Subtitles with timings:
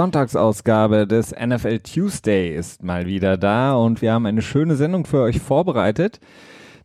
[0.00, 5.20] Sonntagsausgabe des NFL Tuesday ist mal wieder da und wir haben eine schöne Sendung für
[5.20, 6.20] euch vorbereitet.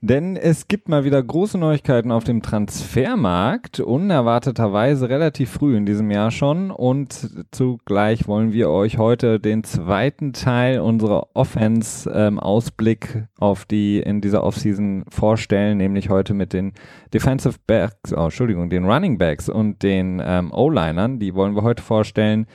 [0.01, 6.11] Denn es gibt mal wieder große Neuigkeiten auf dem Transfermarkt, unerwarteterweise relativ früh in diesem
[6.11, 6.71] Jahr schon.
[6.71, 14.19] Und zugleich wollen wir euch heute den zweiten Teil unserer Offense-Ausblick ähm, auf die in
[14.19, 16.73] dieser Offseason vorstellen, nämlich heute mit den
[17.13, 21.17] Defensive Backs, oh, Entschuldigung, den Running Backs und den ähm, O-Linern.
[21.19, 22.45] Die wollen wir heute vorstellen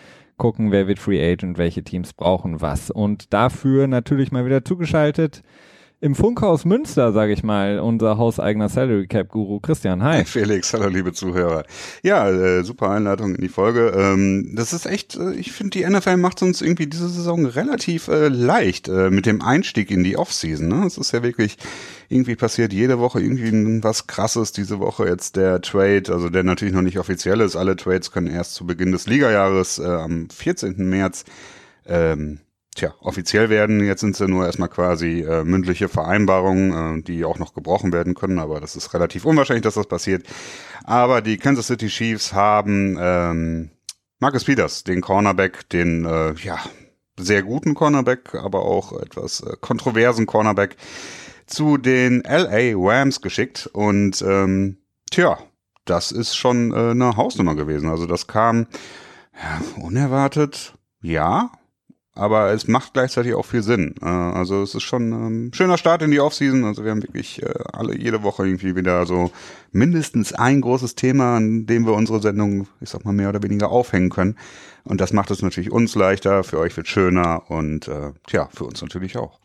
[0.41, 2.91] gucken, wer wird Free Agent, welche Teams brauchen was.
[2.91, 5.43] Und dafür natürlich mal wieder zugeschaltet
[6.03, 10.03] im Funkhaus Münster, sage ich mal, unser hauseigener Salary Cap Guru Christian.
[10.03, 10.25] Hi.
[10.25, 11.65] Felix, hallo liebe Zuhörer.
[12.03, 13.93] Ja, äh, super Einladung in die Folge.
[13.95, 18.09] Ähm, das ist echt, äh, ich finde, die NFL macht uns irgendwie diese Saison relativ
[18.09, 20.69] äh, leicht äh, mit dem Einstieg in die Offseason.
[20.69, 20.87] Ne?
[20.87, 21.59] Es ist ja wirklich
[22.09, 24.53] irgendwie passiert jede Woche irgendwie was krasses.
[24.53, 27.57] Diese Woche jetzt der Trade, also der natürlich noch nicht offiziell ist.
[27.57, 30.77] Alle Trades können erst zu Beginn des Ligajahres äh, am 14.
[30.89, 31.27] März
[31.87, 32.39] ähm,
[32.81, 33.85] tja, offiziell werden.
[33.85, 38.15] Jetzt sind sie nur erstmal quasi äh, mündliche Vereinbarungen, äh, die auch noch gebrochen werden
[38.15, 40.27] können, aber das ist relativ unwahrscheinlich, dass das passiert.
[40.85, 43.71] Aber die Kansas City Chiefs haben ähm,
[44.19, 46.59] Marcus Peters, den Cornerback, den äh, ja
[47.19, 50.77] sehr guten Cornerback, aber auch etwas äh, kontroversen Cornerback
[51.47, 54.79] zu den LA Rams geschickt und ähm,
[55.11, 55.39] tja,
[55.85, 57.91] das ist schon äh, eine Hausnummer gewesen.
[57.91, 58.69] Also das kam
[59.35, 61.51] ja, unerwartet, ja,
[62.15, 63.95] aber es macht gleichzeitig auch viel Sinn.
[64.03, 66.65] Äh, also es ist schon ein ähm, schöner Start in die Offseason.
[66.65, 69.31] Also wir haben wirklich äh, alle jede Woche irgendwie wieder so
[69.73, 73.71] mindestens ein großes Thema, an dem wir unsere Sendung, ich sag mal, mehr oder weniger
[73.71, 74.37] aufhängen können.
[74.85, 78.65] Und das macht es natürlich uns leichter, für euch wird schöner und äh, tja, für
[78.65, 79.39] uns natürlich auch.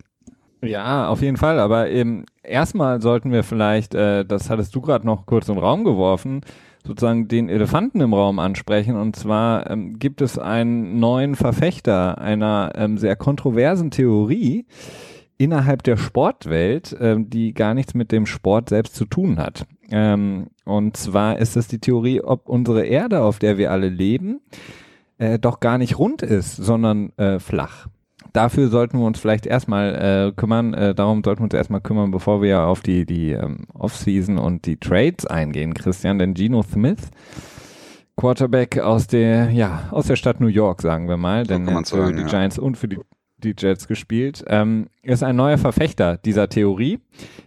[0.62, 1.60] Ja, auf jeden Fall.
[1.60, 5.84] Aber eben erstmal sollten wir vielleicht, äh, das hattest du gerade noch kurz den Raum
[5.84, 6.42] geworfen,
[6.86, 8.96] sozusagen den Elefanten im Raum ansprechen.
[8.96, 14.66] Und zwar ähm, gibt es einen neuen Verfechter einer ähm, sehr kontroversen Theorie
[15.38, 19.66] innerhalb der Sportwelt, ähm, die gar nichts mit dem Sport selbst zu tun hat.
[19.90, 24.42] Ähm, und zwar ist es die Theorie, ob unsere Erde, auf der wir alle leben,
[25.18, 27.88] äh, doch gar nicht rund ist, sondern äh, flach
[28.36, 32.12] dafür sollten wir uns vielleicht erstmal äh, kümmern, äh, darum sollten wir uns erstmal kümmern,
[32.12, 37.10] bevor wir auf die, die ähm, Offseason und die Trades eingehen, Christian, denn Geno Smith,
[38.18, 41.90] Quarterback aus der, ja, aus der Stadt New York, sagen wir mal, denn er hat
[41.90, 42.28] für die ja.
[42.28, 43.00] Giants und für die,
[43.38, 47.00] die Jets gespielt, ähm, ist ein neuer Verfechter dieser Theorie,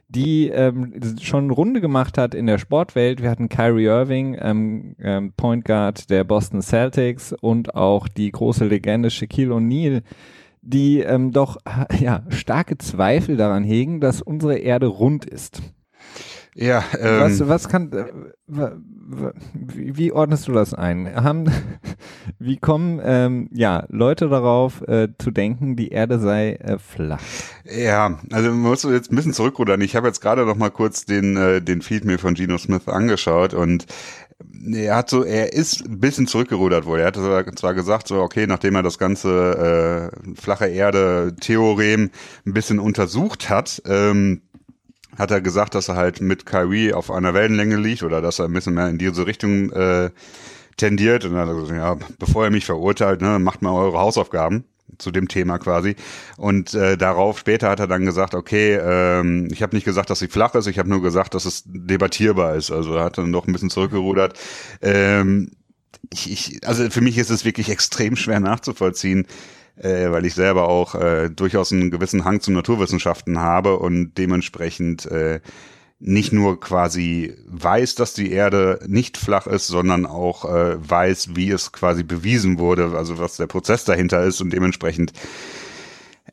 [0.09, 3.23] die ähm, schon Runde gemacht hat in der Sportwelt.
[3.23, 8.67] Wir hatten Kyrie Irving, ähm, ähm, Point Guard der Boston Celtics und auch die große
[8.67, 10.03] Legende Shaquille O'Neal,
[10.69, 11.59] die ähm, doch
[11.99, 15.63] ja, starke Zweifel daran hegen, dass unsere Erde rund ist.
[16.55, 18.71] Ja, ähm, was, was kann, äh,
[19.55, 21.15] wie, ordnest du das ein?
[21.15, 21.53] Haben,
[22.41, 27.23] wie kommen ähm, ja Leute darauf äh, zu denken, die Erde sei äh, flach?
[27.65, 29.81] Ja, also man muss jetzt ein bisschen zurückrudern.
[29.83, 32.89] Ich habe jetzt gerade noch mal kurz den äh, den Feed mir von Geno Smith
[32.89, 33.87] angeschaut und
[34.73, 37.01] er hat so, er ist ein bisschen zurückgerudert wohl.
[37.01, 42.11] Er hatte zwar gesagt, so okay, nachdem er das ganze äh, flache Erde-Theorem
[42.47, 44.43] ein bisschen untersucht hat, ähm,
[45.17, 48.45] hat er gesagt, dass er halt mit Kyrie auf einer Wellenlänge liegt oder dass er
[48.45, 50.11] ein bisschen mehr in diese Richtung äh,
[50.77, 51.25] tendiert.
[51.25, 54.65] Und dann hat er gesagt, ja, bevor er mich verurteilt, ne, macht mal eure Hausaufgaben
[54.97, 55.97] zu dem Thema quasi.
[56.37, 60.19] Und äh, darauf später hat er dann gesagt, okay, ähm, ich habe nicht gesagt, dass
[60.19, 62.71] sie flach ist, ich habe nur gesagt, dass es debattierbar ist.
[62.71, 64.39] Also er hat dann doch ein bisschen zurückgerudert.
[64.81, 65.53] Ähm,
[66.13, 69.27] ich, ich, also für mich ist es wirklich extrem schwer nachzuvollziehen,
[69.77, 75.07] äh, weil ich selber auch äh, durchaus einen gewissen Hang zu Naturwissenschaften habe und dementsprechend
[75.07, 75.41] äh,
[76.01, 81.51] nicht nur quasi weiß, dass die Erde nicht flach ist, sondern auch äh, weiß, wie
[81.51, 85.13] es quasi bewiesen wurde, also was der Prozess dahinter ist und dementsprechend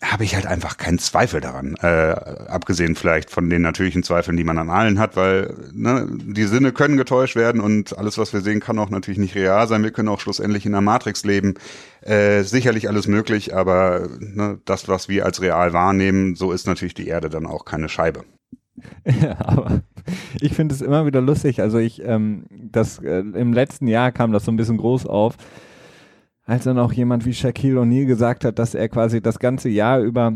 [0.02, 2.16] habe ich halt einfach keinen Zweifel daran, äh,
[2.48, 6.74] abgesehen vielleicht von den natürlichen Zweifeln, die man an allen hat, weil ne, die Sinne
[6.74, 9.84] können getäuscht werden und alles, was wir sehen, kann auch natürlich nicht real sein.
[9.84, 11.56] Wir können auch schlussendlich in der Matrix leben.
[12.02, 16.94] Äh, sicherlich alles möglich, aber ne, das, was wir als real wahrnehmen, so ist natürlich
[16.94, 18.26] die Erde dann auch keine Scheibe.
[19.22, 19.82] Ja, aber
[20.42, 21.62] ich finde es immer wieder lustig.
[21.62, 25.38] Also ich, ähm, das äh, im letzten Jahr kam das so ein bisschen groß auf,
[26.46, 30.00] als dann auch jemand wie Shaquille O'Neal gesagt hat, dass er quasi das ganze Jahr
[30.00, 30.34] über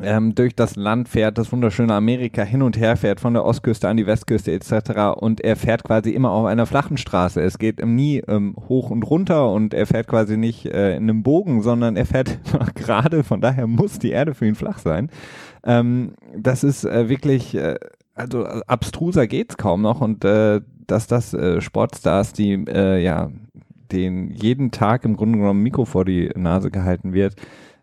[0.00, 3.88] ähm, durch das Land fährt, das wunderschöne Amerika hin und her fährt, von der Ostküste
[3.88, 5.18] an die Westküste etc.
[5.20, 7.40] Und er fährt quasi immer auf einer flachen Straße.
[7.40, 11.22] Es geht nie ähm, hoch und runter und er fährt quasi nicht äh, in einem
[11.22, 12.38] Bogen, sondern er fährt
[12.74, 13.24] gerade.
[13.24, 15.10] Von daher muss die Erde für ihn flach sein.
[15.64, 17.78] Ähm, das ist äh, wirklich, äh,
[18.14, 23.30] also abstruser geht's kaum noch und äh, dass das äh, Sportstars, die äh, ja
[23.92, 27.36] den jeden Tag im Grunde genommen Mikro vor die Nase gehalten wird,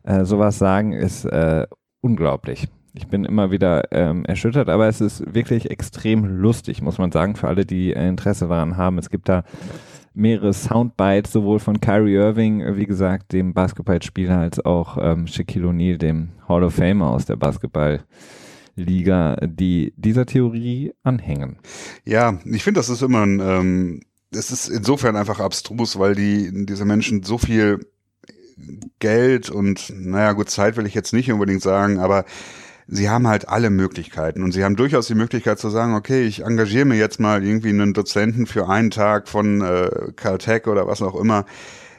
[0.04, 1.68] äh, sowas sagen, ist äh,
[2.02, 2.68] unglaublich.
[2.94, 7.36] Ich bin immer wieder ähm, erschüttert, aber es ist wirklich extrem lustig, muss man sagen,
[7.36, 8.98] für alle, die äh, Interesse daran haben.
[8.98, 9.44] Es gibt da
[10.14, 15.98] mehrere Soundbites, sowohl von Kyrie Irving, wie gesagt, dem Basketballspieler, als auch ähm, Shaquille O'Neal,
[15.98, 21.58] dem Hall of Famer aus der Basketballliga, die dieser Theorie anhängen.
[22.06, 24.02] Ja, ich finde, das ist immer ein, ähm,
[24.32, 27.80] es ist insofern einfach abstrus, weil die, diese Menschen so viel
[29.00, 32.26] Geld und, naja, gut, Zeit will ich jetzt nicht unbedingt sagen, aber
[32.92, 36.44] sie haben halt alle Möglichkeiten und sie haben durchaus die Möglichkeit zu sagen, okay, ich
[36.44, 41.02] engagiere mir jetzt mal irgendwie einen Dozenten für einen Tag von äh, Caltech oder was
[41.02, 41.46] auch immer,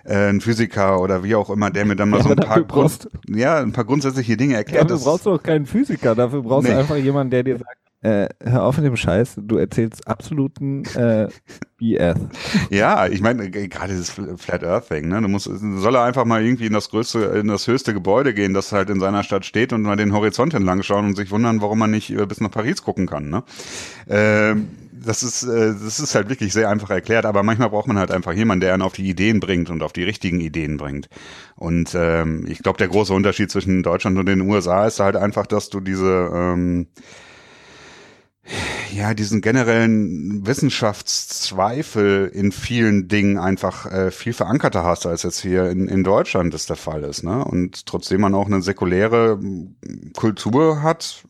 [0.04, 2.62] äh, ein Physiker oder wie auch immer, der mir dann mal ja, so ein paar,
[2.62, 4.90] Grund, ja, ein paar grundsätzliche Dinge erklärt.
[4.90, 6.74] Dafür brauchst du auch keinen Physiker, dafür brauchst nee.
[6.74, 10.84] du einfach jemanden, der dir sagt, äh, hör auf mit dem Scheiß, du erzählst absoluten
[10.94, 11.28] äh,
[11.76, 12.18] BS.
[12.70, 15.20] Ja, ich meine, gerade dieses Flat Earth Thing, ne?
[15.20, 18.54] Du musst, soll er einfach mal irgendwie in das größte, in das höchste Gebäude gehen,
[18.54, 21.60] das halt in seiner Stadt steht und mal den Horizont entlang schauen und sich wundern,
[21.60, 23.42] warum man nicht äh, bis nach Paris gucken kann, ne?
[24.08, 27.98] Ähm, das ist, äh, das ist halt wirklich sehr einfach erklärt, aber manchmal braucht man
[27.98, 31.08] halt einfach jemanden, der einen auf die Ideen bringt und auf die richtigen Ideen bringt.
[31.56, 35.46] Und ähm, ich glaube, der große Unterschied zwischen Deutschland und den USA ist halt einfach,
[35.46, 36.86] dass du diese ähm,
[38.92, 45.70] ja, diesen generellen Wissenschaftszweifel in vielen Dingen einfach äh, viel verankerter hast, als jetzt hier
[45.70, 47.22] in, in Deutschland das der Fall ist.
[47.22, 47.44] Ne?
[47.44, 49.38] Und trotzdem man auch eine säkuläre
[50.16, 51.24] Kultur hat,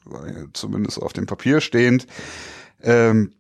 [0.53, 2.07] zumindest auf dem Papier stehend,
[2.83, 3.33] ähm,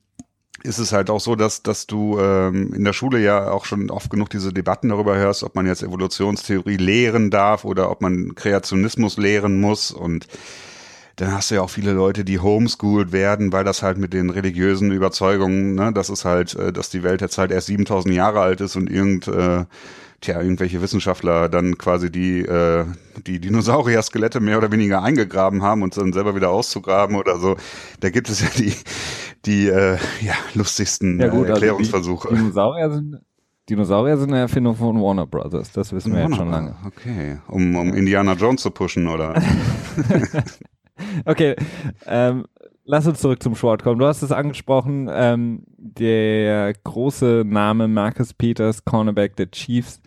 [0.62, 3.90] ist es halt auch so, dass, dass du ähm, in der Schule ja auch schon
[3.90, 8.34] oft genug diese Debatten darüber hörst, ob man jetzt Evolutionstheorie lehren darf oder ob man
[8.34, 10.26] Kreationismus lehren muss und
[11.20, 14.30] dann hast du ja auch viele Leute, die homeschooled werden, weil das halt mit den
[14.30, 18.40] religiösen Überzeugungen, ne, das ist halt, äh, dass die Welt jetzt halt erst 7000 Jahre
[18.40, 19.66] alt ist und irgend, äh,
[20.22, 22.86] tja, irgendwelche Wissenschaftler dann quasi die, äh,
[23.26, 27.56] die Dinosaurier-Skelette mehr oder weniger eingegraben haben und dann selber wieder auszugraben oder so.
[28.00, 28.72] Da gibt es ja die,
[29.44, 32.30] die äh, ja, lustigsten ja gut, äh, Erklärungsversuche.
[32.30, 33.20] Also Dinosaurier sind
[33.68, 36.76] Dinosaurier sind eine Erfindung von Warner Brothers, das wissen wir Warner, jetzt schon lange.
[36.86, 39.40] Okay, um, um Indiana Jones zu pushen, oder?
[41.24, 41.56] okay,
[42.06, 42.46] ähm,
[42.84, 43.98] lass uns zurück zum Sport kommen.
[43.98, 50.00] Du hast es angesprochen, ähm, der große Name Marcus Peters, Cornerback der Chiefs,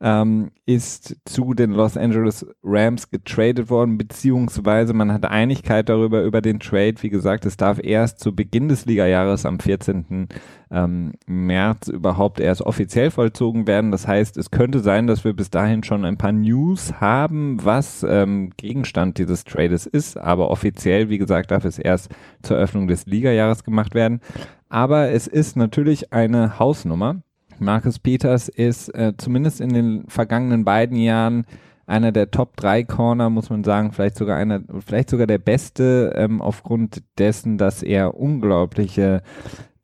[0.00, 6.40] ähm, ist zu den Los Angeles Rams getradet worden, beziehungsweise man hat Einigkeit darüber, über
[6.40, 6.94] den Trade.
[7.00, 10.28] Wie gesagt, es darf erst zu Beginn des Ligajahres am 14.
[10.70, 13.90] Ähm, März überhaupt erst offiziell vollzogen werden.
[13.90, 18.06] Das heißt, es könnte sein, dass wir bis dahin schon ein paar News haben, was
[18.08, 22.10] ähm, Gegenstand dieses Trades ist, aber offiziell, wie gesagt, darf es erst
[22.42, 24.20] zur Eröffnung des Ligajahres gemacht werden.
[24.68, 27.22] Aber es ist natürlich eine Hausnummer
[27.60, 31.44] Marcus Peters ist äh, zumindest in den vergangenen beiden Jahren
[31.86, 36.12] einer der Top 3 Corner, muss man sagen, vielleicht sogar einer, vielleicht sogar der beste,
[36.16, 39.22] ähm, aufgrund dessen, dass er unglaubliche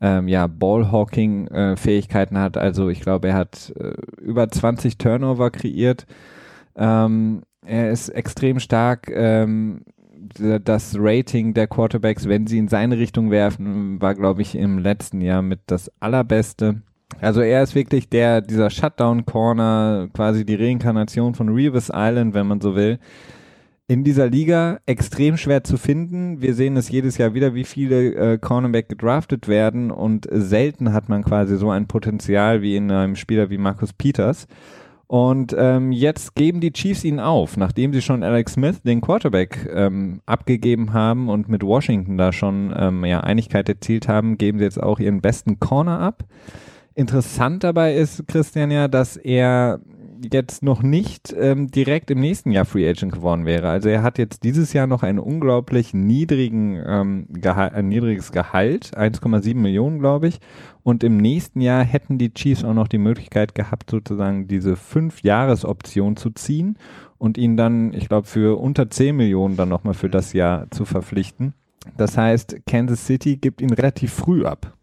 [0.01, 2.57] ähm, ja, Ballhawking-Fähigkeiten äh, hat.
[2.57, 6.07] Also ich glaube, er hat äh, über 20 Turnover kreiert.
[6.77, 9.11] Ähm, er ist extrem stark.
[9.11, 9.83] Ähm,
[10.39, 15.21] das Rating der Quarterbacks, wenn sie in seine Richtung werfen, war, glaube ich, im letzten
[15.21, 16.83] Jahr mit das allerbeste.
[17.21, 22.61] Also er ist wirklich der, dieser Shutdown-Corner, quasi die Reinkarnation von Reeves Island, wenn man
[22.61, 22.99] so will.
[23.89, 26.43] In dieser Liga extrem schwer zu finden.
[26.43, 31.09] Wir sehen es jedes Jahr wieder, wie viele äh, Cornerback gedraftet werden und selten hat
[31.09, 34.49] man quasi so ein Potenzial wie in einem Spieler wie Marcus Peters.
[35.07, 39.71] Und ähm, jetzt geben die Chiefs ihn auf, nachdem sie schon Alex Smith, den Quarterback,
[39.73, 44.65] ähm, abgegeben haben und mit Washington da schon ähm, ja, Einigkeit erzielt haben, geben sie
[44.65, 46.25] jetzt auch ihren besten Corner ab.
[46.97, 49.81] Interessant dabei ist, Christian, ja, dass er
[50.33, 53.69] jetzt noch nicht ähm, direkt im nächsten Jahr Free Agent geworden wäre.
[53.69, 58.97] Also er hat jetzt dieses Jahr noch einen unglaublich niedrigen ähm, Gehalt, ein niedriges Gehalt,
[58.97, 60.39] 1,7 Millionen, glaube ich.
[60.83, 65.23] Und im nächsten Jahr hätten die Chiefs auch noch die Möglichkeit gehabt, sozusagen diese fünf
[65.23, 66.79] Jahresoption zu ziehen
[67.19, 70.87] und ihn dann, ich glaube, für unter 10 Millionen dann nochmal für das Jahr zu
[70.87, 71.53] verpflichten.
[71.99, 74.76] Das heißt, Kansas City gibt ihn relativ früh ab.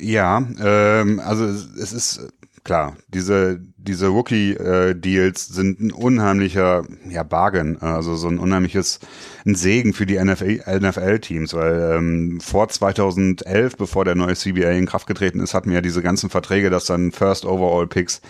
[0.00, 2.32] Ja, ähm, also es ist
[2.64, 9.00] klar, diese, diese Rookie-Deals sind ein unheimlicher ja, Bargain, also so ein unheimliches
[9.44, 15.06] ein Segen für die NFL-Teams, weil ähm, vor 2011, bevor der neue CBA in Kraft
[15.06, 18.20] getreten ist, hatten wir ja diese ganzen Verträge, dass dann First Overall Picks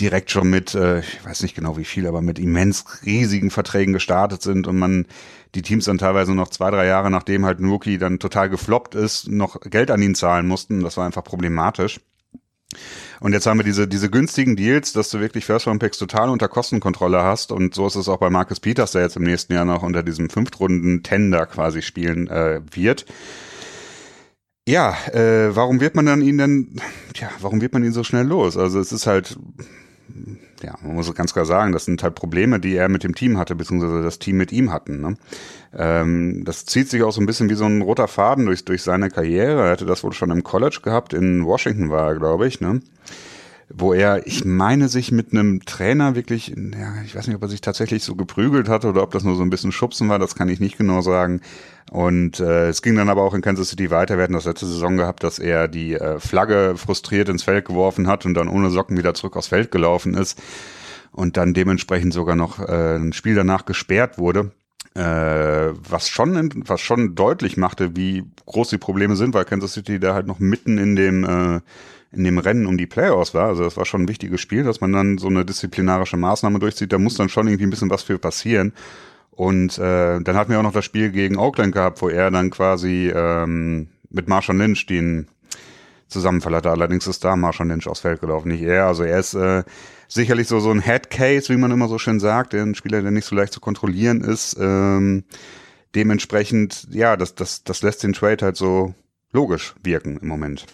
[0.00, 3.92] direkt schon mit, äh, ich weiß nicht genau wie viel, aber mit immens riesigen Verträgen
[3.92, 5.06] gestartet sind und man
[5.54, 9.28] die Teams dann teilweise noch zwei, drei Jahre, nachdem halt Rookie dann total gefloppt ist,
[9.28, 10.82] noch Geld an ihn zahlen mussten.
[10.82, 12.00] Das war einfach problematisch.
[13.20, 17.22] Und jetzt haben wir diese, diese günstigen Deals, dass du wirklich First-Round-Picks total unter Kostenkontrolle
[17.22, 17.52] hast.
[17.52, 20.02] Und so ist es auch bei Marcus Peters, der jetzt im nächsten Jahr noch unter
[20.02, 23.06] diesem Fünftrunden-Tender quasi spielen äh, wird.
[24.66, 26.80] Ja, äh, warum wird man dann ihn denn,
[27.16, 28.56] ja, warum wird man ihn so schnell los?
[28.56, 29.38] Also es ist halt,
[30.62, 33.38] ja, man muss ganz klar sagen, das sind halt Probleme, die er mit dem Team
[33.38, 35.00] hatte, beziehungsweise das Team mit ihm hatten.
[35.00, 35.16] Ne?
[35.76, 38.82] Ähm, das zieht sich auch so ein bisschen wie so ein roter Faden durch, durch
[38.82, 39.62] seine Karriere.
[39.64, 42.80] Er hatte das wohl schon im College gehabt, in Washington war er, glaube ich, ne?
[43.72, 47.48] Wo er, ich meine, sich mit einem Trainer wirklich, ja, ich weiß nicht, ob er
[47.48, 50.34] sich tatsächlich so geprügelt hatte oder ob das nur so ein bisschen Schubsen war, das
[50.34, 51.40] kann ich nicht genau sagen.
[51.90, 54.16] Und äh, es ging dann aber auch in Kansas City weiter.
[54.16, 58.06] Wir hatten das letzte Saison gehabt, dass er die äh, Flagge frustriert ins Feld geworfen
[58.06, 60.40] hat und dann ohne Socken wieder zurück aufs Feld gelaufen ist
[61.12, 64.52] und dann dementsprechend sogar noch äh, ein Spiel danach gesperrt wurde.
[64.94, 69.98] Äh, was schon was schon deutlich machte, wie groß die Probleme sind, weil Kansas City
[69.98, 71.60] da halt noch mitten in dem äh,
[72.16, 73.46] in dem Rennen um die Playoffs war.
[73.46, 76.92] Also das war schon ein wichtiges Spiel, dass man dann so eine disziplinarische Maßnahme durchzieht.
[76.92, 78.72] Da muss dann schon irgendwie ein bisschen was für passieren.
[79.30, 82.50] Und äh, dann hatten wir auch noch das Spiel gegen Oakland gehabt, wo er dann
[82.50, 85.26] quasi ähm, mit Marshall Lynch den
[86.08, 86.70] Zusammenfall hatte.
[86.70, 88.86] Allerdings ist da Marshall Lynch aufs Feld gelaufen, nicht er.
[88.86, 89.64] Also er ist äh,
[90.06, 93.26] sicherlich so so ein Headcase, wie man immer so schön sagt, ein Spieler, der nicht
[93.26, 94.56] so leicht zu kontrollieren ist.
[94.60, 95.24] Ähm,
[95.94, 98.94] dementsprechend, ja, das, das, das lässt den Trade halt so
[99.32, 100.66] logisch wirken im Moment.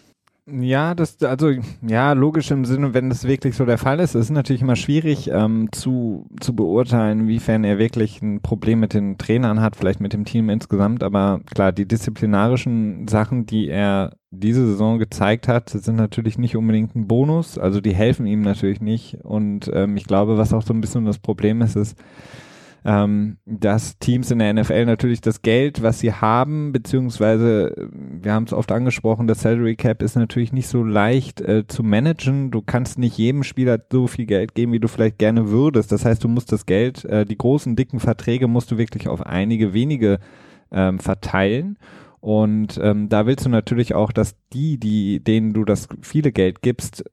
[0.47, 1.53] Ja, das, also,
[1.87, 5.29] ja, logisch im Sinne, wenn das wirklich so der Fall ist, ist natürlich immer schwierig
[5.33, 10.13] ähm, zu, zu beurteilen, inwiefern er wirklich ein Problem mit den Trainern hat, vielleicht mit
[10.13, 15.97] dem Team insgesamt, aber klar, die disziplinarischen Sachen, die er diese Saison gezeigt hat, sind
[15.97, 19.19] natürlich nicht unbedingt ein Bonus, also die helfen ihm natürlich nicht.
[19.23, 21.97] Und ähm, ich glaube, was auch so ein bisschen das Problem ist, ist,
[22.85, 28.45] ähm, dass Teams in der NFL natürlich das Geld, was sie haben, beziehungsweise, wir haben
[28.45, 32.51] es oft angesprochen, das Salary Cap ist natürlich nicht so leicht äh, zu managen.
[32.51, 35.93] Du kannst nicht jedem Spieler so viel Geld geben, wie du vielleicht gerne würdest.
[35.93, 39.25] Das heißt, du musst das Geld, äh, die großen, dicken Verträge musst du wirklich auf
[39.27, 40.19] einige wenige
[40.73, 41.77] ähm, verteilen.
[42.21, 46.61] Und ähm, da willst du natürlich auch, dass die, die, denen du das viele Geld
[46.63, 47.05] gibst,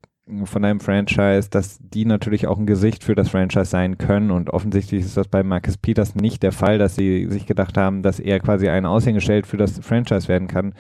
[0.44, 4.32] von einem Franchise, dass die natürlich auch ein Gesicht für das Franchise sein können.
[4.32, 8.04] Und offensichtlich ist das bei Marcus Peters nicht der Fall, dass sie sich gedacht haben,
[8.04, 10.74] dass er quasi ein Aushängeschild für das Franchise werden kann,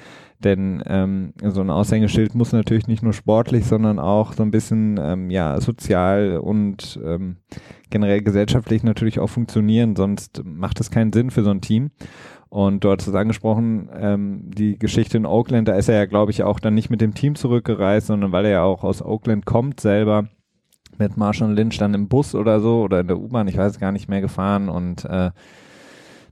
[0.43, 4.99] denn ähm, so ein Aushängeschild muss natürlich nicht nur sportlich, sondern auch so ein bisschen
[5.01, 7.37] ähm, ja sozial und ähm,
[7.89, 11.89] generell gesellschaftlich natürlich auch funktionieren, sonst macht es keinen Sinn für so ein Team.
[12.49, 16.31] Und du hast es angesprochen, ähm, die Geschichte in Oakland, da ist er ja, glaube
[16.31, 19.45] ich, auch dann nicht mit dem Team zurückgereist, sondern weil er ja auch aus Oakland
[19.45, 20.29] kommt selber
[20.97, 23.91] mit Marshall Lynch dann im Bus oder so oder in der U-Bahn, ich weiß gar
[23.91, 25.31] nicht mehr gefahren und äh,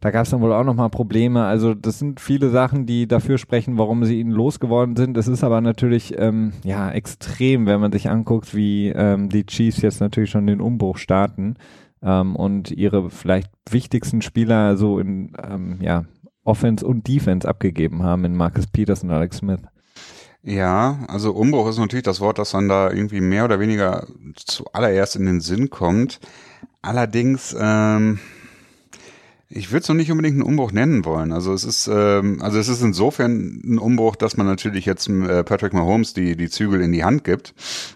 [0.02, 1.46] da gab es dann wohl auch nochmal Probleme.
[1.46, 5.18] Also das sind viele Sachen, die dafür sprechen, warum sie ihn losgeworden sind.
[5.18, 9.82] Es ist aber natürlich ähm, ja extrem, wenn man sich anguckt, wie ähm, die Chiefs
[9.82, 11.56] jetzt natürlich schon den Umbruch starten
[12.06, 16.06] ähm, und ihre vielleicht wichtigsten Spieler so in ähm, ja,
[16.46, 19.62] Offense und Defense abgegeben haben in Marcus Peters und Alex Smith.
[20.44, 25.16] Ja, also Umbruch ist natürlich das Wort, das dann da irgendwie mehr oder weniger zuallererst
[25.16, 26.20] in den Sinn kommt.
[26.84, 28.20] Allerdings, ähm,
[29.56, 31.32] ich würde es noch nicht unbedingt einen Umbruch nennen wollen.
[31.32, 35.44] Also es ist, ähm, also es ist insofern ein Umbruch, dass man natürlich jetzt äh,
[35.46, 37.54] Patrick Mahomes die die Zügel in die Hand gibt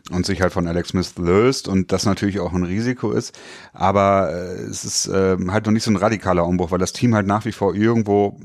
[0.10, 3.38] und sich halt von Alex Smith löst und das natürlich auch ein Risiko ist.
[3.74, 7.13] Aber äh, es ist äh, halt noch nicht so ein radikaler Umbruch, weil das Team
[7.13, 8.39] halt nach wie vor irgendwo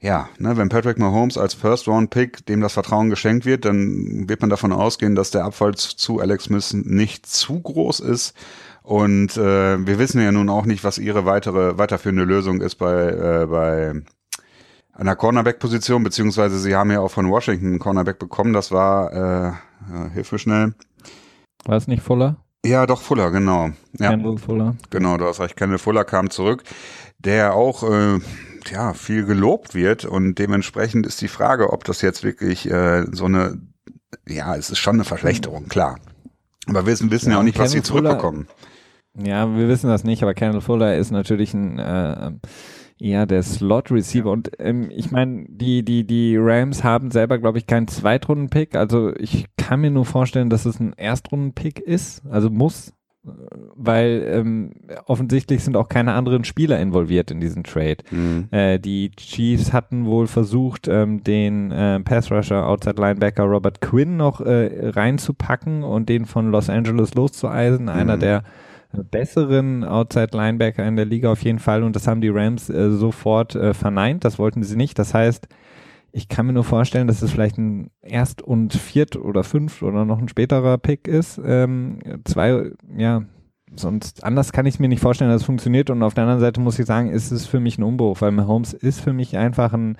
[0.00, 4.50] ja, ne, wenn Patrick Mahomes als First-Round-Pick dem das Vertrauen geschenkt wird, dann wird man
[4.50, 8.34] davon ausgehen, dass der Abfall zu Alex Smith nicht zu groß ist
[8.84, 12.92] und äh, wir wissen ja nun auch nicht, was ihre weitere weiterführende Lösung ist bei,
[12.92, 13.94] äh, bei
[14.92, 18.52] einer Cornerback-Position, beziehungsweise sie haben ja auch von Washington einen Cornerback bekommen.
[18.52, 19.56] Das war,
[19.90, 20.74] äh, hilf mir schnell.
[21.64, 22.36] War es nicht Fuller?
[22.62, 23.70] Ja, doch Fuller, genau.
[23.98, 24.10] Ja.
[24.10, 24.76] Kendall Fuller.
[24.90, 25.56] Genau, du hast recht.
[25.56, 26.62] Kendall Fuller kam zurück,
[27.18, 28.18] der auch äh,
[28.70, 33.24] ja viel gelobt wird und dementsprechend ist die Frage, ob das jetzt wirklich äh, so
[33.24, 33.62] eine,
[34.28, 35.98] ja, es ist schon eine Verschlechterung, klar.
[36.66, 38.44] Aber wir wissen, wissen ja, ja auch nicht, was sie zurückbekommen.
[38.44, 38.73] Fuller
[39.16, 42.32] ja, wir wissen das nicht, aber Kendall Fuller ist natürlich ein äh,
[42.98, 44.30] eher der Slot-Receiver.
[44.30, 48.76] Und ähm, ich meine, die, die, die Rams haben selber, glaube ich, keinen Zweitrunden-Pick.
[48.76, 52.22] Also ich kann mir nur vorstellen, dass es ein Erstrunden-Pick ist.
[52.30, 52.92] Also muss,
[53.22, 54.72] weil ähm,
[55.06, 57.98] offensichtlich sind auch keine anderen Spieler involviert in diesen Trade.
[58.10, 58.48] Mhm.
[58.50, 64.90] Äh, die Chiefs hatten wohl versucht, ähm, den äh, Pass-Rusher, Outside-Linebacker Robert Quinn noch äh,
[64.90, 67.84] reinzupacken und den von Los Angeles loszueisen.
[67.84, 67.90] Mhm.
[67.90, 68.44] Einer der
[69.02, 72.90] besseren Outside Linebacker in der Liga auf jeden Fall und das haben die Rams äh,
[72.90, 74.98] sofort äh, verneint, das wollten sie nicht.
[74.98, 75.48] Das heißt,
[76.16, 80.04] Ich kann mir nur vorstellen, dass es vielleicht ein Erst- und Viert- oder Fünft- oder
[80.04, 81.40] noch ein späterer Pick ist.
[81.44, 83.24] Ähm, zwei, ja,
[83.74, 85.90] sonst anders kann ich mir nicht vorstellen, dass es funktioniert.
[85.90, 88.30] Und auf der anderen Seite muss ich sagen, ist es für mich ein Umbruch, weil
[88.30, 89.96] Mahomes ist für mich einfach ein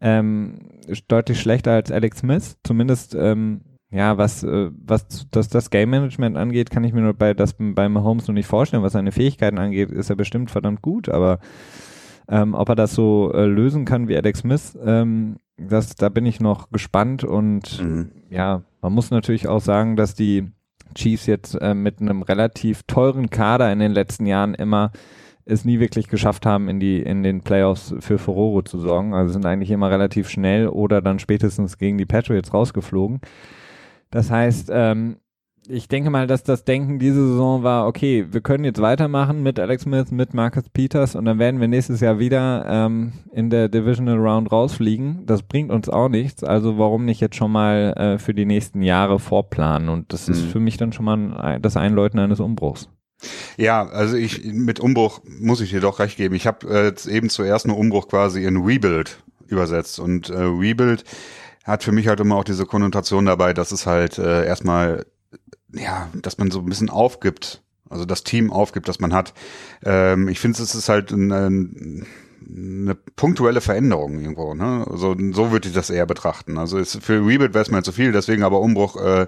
[0.00, 0.58] ähm,
[1.06, 2.56] deutlich schlechter als Alex Smith.
[2.64, 3.60] Zumindest ähm,
[3.92, 7.54] ja, was, äh, was das, das Game Management angeht, kann ich mir nur bei, das
[7.58, 8.82] bei Mahomes noch nicht vorstellen.
[8.82, 11.38] Was seine Fähigkeiten angeht, ist er bestimmt verdammt gut, aber
[12.28, 16.24] ähm, ob er das so äh, lösen kann wie Alex Smith, ähm, das, da bin
[16.24, 18.10] ich noch gespannt und mhm.
[18.30, 20.50] ja, man muss natürlich auch sagen, dass die
[20.94, 24.92] Chiefs jetzt äh, mit einem relativ teuren Kader in den letzten Jahren immer
[25.44, 29.12] es nie wirklich geschafft haben, in die in den Playoffs für Furore zu sorgen.
[29.12, 33.20] Also sind eigentlich immer relativ schnell oder dann spätestens gegen die Patriots rausgeflogen.
[34.12, 35.16] Das heißt, ähm,
[35.68, 39.58] ich denke mal, dass das Denken diese Saison war, okay, wir können jetzt weitermachen mit
[39.58, 43.68] Alex Smith, mit Marcus Peters und dann werden wir nächstes Jahr wieder ähm, in der
[43.68, 45.24] Divisional Round rausfliegen.
[45.26, 46.42] Das bringt uns auch nichts.
[46.42, 49.88] Also warum nicht jetzt schon mal äh, für die nächsten Jahre vorplanen?
[49.88, 50.34] Und das mhm.
[50.34, 52.88] ist für mich dann schon mal ein, das Einläuten eines Umbruchs.
[53.56, 56.34] Ja, also ich mit Umbruch muss ich dir doch recht geben.
[56.34, 61.04] Ich habe äh, jetzt eben zuerst nur Umbruch quasi in Rebuild übersetzt und äh, Rebuild
[61.64, 65.04] hat für mich halt immer auch diese Konnotation dabei, dass es halt äh, erstmal
[65.74, 69.34] ja, dass man so ein bisschen aufgibt, also das Team aufgibt, das man hat.
[69.84, 74.54] Ähm, ich finde, es ist halt eine, eine punktuelle Veränderung irgendwo.
[74.54, 74.86] Ne?
[74.90, 76.58] Also, so würde ich das eher betrachten.
[76.58, 79.26] Also ist, für Rebuild wäre es mir zu viel, deswegen aber Umbruch, äh,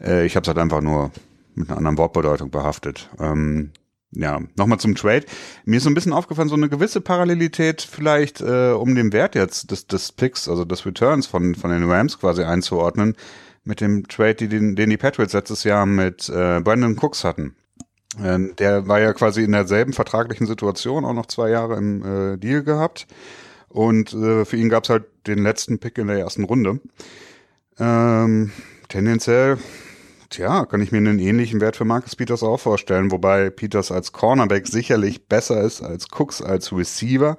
[0.00, 1.10] äh, ich habe es halt einfach nur
[1.54, 3.10] mit einer anderen Wortbedeutung behaftet.
[3.18, 3.72] Ähm,
[4.12, 5.24] ja, nochmal zum Trade.
[5.64, 9.34] Mir ist so ein bisschen aufgefallen, so eine gewisse Parallelität vielleicht, äh, um den Wert
[9.34, 13.16] jetzt des, des Picks, also des Returns von, von den Rams quasi einzuordnen
[13.64, 17.54] mit dem Trade, die, den, den die Patriots letztes Jahr mit äh, Brandon Cooks hatten.
[18.22, 22.36] Äh, der war ja quasi in derselben vertraglichen Situation, auch noch zwei Jahre im äh,
[22.36, 23.06] Deal gehabt.
[23.68, 26.80] Und äh, für ihn gab es halt den letzten Pick in der ersten Runde.
[27.78, 28.52] Ähm,
[28.88, 29.56] tendenziell,
[30.32, 34.12] tja, kann ich mir einen ähnlichen Wert für Marcus Peters auch vorstellen, wobei Peters als
[34.12, 37.36] Cornerback sicherlich besser ist als Cooks als Receiver.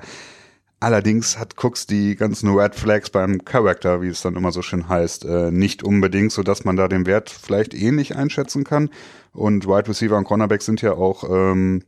[0.79, 4.89] Allerdings hat Cooks die ganzen Red Flags beim Character, wie es dann immer so schön
[4.89, 8.89] heißt, äh, nicht unbedingt, so dass man da den Wert vielleicht ähnlich einschätzen kann.
[9.31, 11.83] Und Wide Receiver und Cornerback sind ja auch ähm,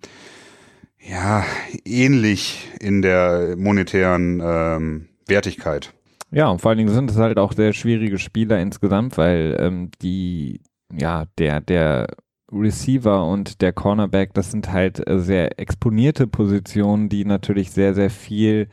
[0.98, 1.46] ja
[1.84, 5.94] ähnlich in der monetären ähm, Wertigkeit.
[6.32, 9.92] Ja, und vor allen Dingen sind es halt auch sehr schwierige Spieler insgesamt, weil ähm,
[10.02, 10.62] die
[10.98, 12.08] ja der der
[12.52, 18.10] Receiver und der Cornerback, das sind halt äh, sehr exponierte Positionen, die natürlich sehr, sehr
[18.10, 18.68] viel,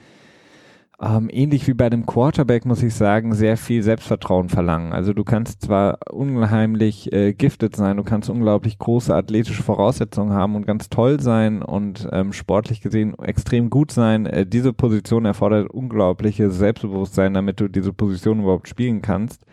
[1.01, 4.93] ähm, ähnlich wie bei dem Quarterback, muss ich sagen, sehr viel Selbstvertrauen verlangen.
[4.93, 10.55] Also du kannst zwar unheimlich äh, gifted sein, du kannst unglaublich große athletische Voraussetzungen haben
[10.55, 14.27] und ganz toll sein und ähm, sportlich gesehen extrem gut sein.
[14.27, 19.45] Äh, diese Position erfordert unglaubliches Selbstbewusstsein, damit du diese Position überhaupt spielen kannst.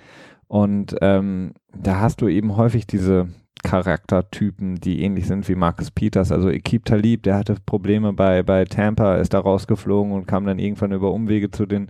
[0.48, 3.30] Und ähm, da hast du eben häufig diese
[3.64, 6.32] Charaktertypen, die ähnlich sind wie Marcus Peters.
[6.32, 10.60] Also Ekip Talib, der hatte Probleme bei, bei Tampa, ist da rausgeflogen und kam dann
[10.60, 11.90] irgendwann über Umwege zu den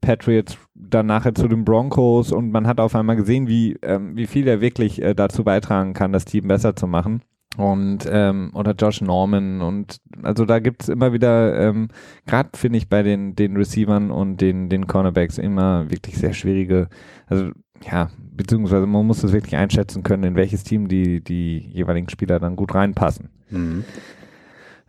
[0.00, 4.26] Patriots, dann nachher zu den Broncos und man hat auf einmal gesehen, wie, ähm, wie
[4.26, 7.22] viel er wirklich äh, dazu beitragen kann, das Team besser zu machen.
[7.56, 11.88] Und ähm, oder Josh Norman und also da gibt's immer wieder, ähm,
[12.26, 16.88] gerade finde ich bei den, den Receivern und den, den Cornerbacks immer wirklich sehr schwierige,
[17.28, 17.52] also
[17.90, 22.40] ja, beziehungsweise man muss es wirklich einschätzen können, in welches Team die, die jeweiligen Spieler
[22.40, 23.28] dann gut reinpassen.
[23.50, 23.84] Mhm.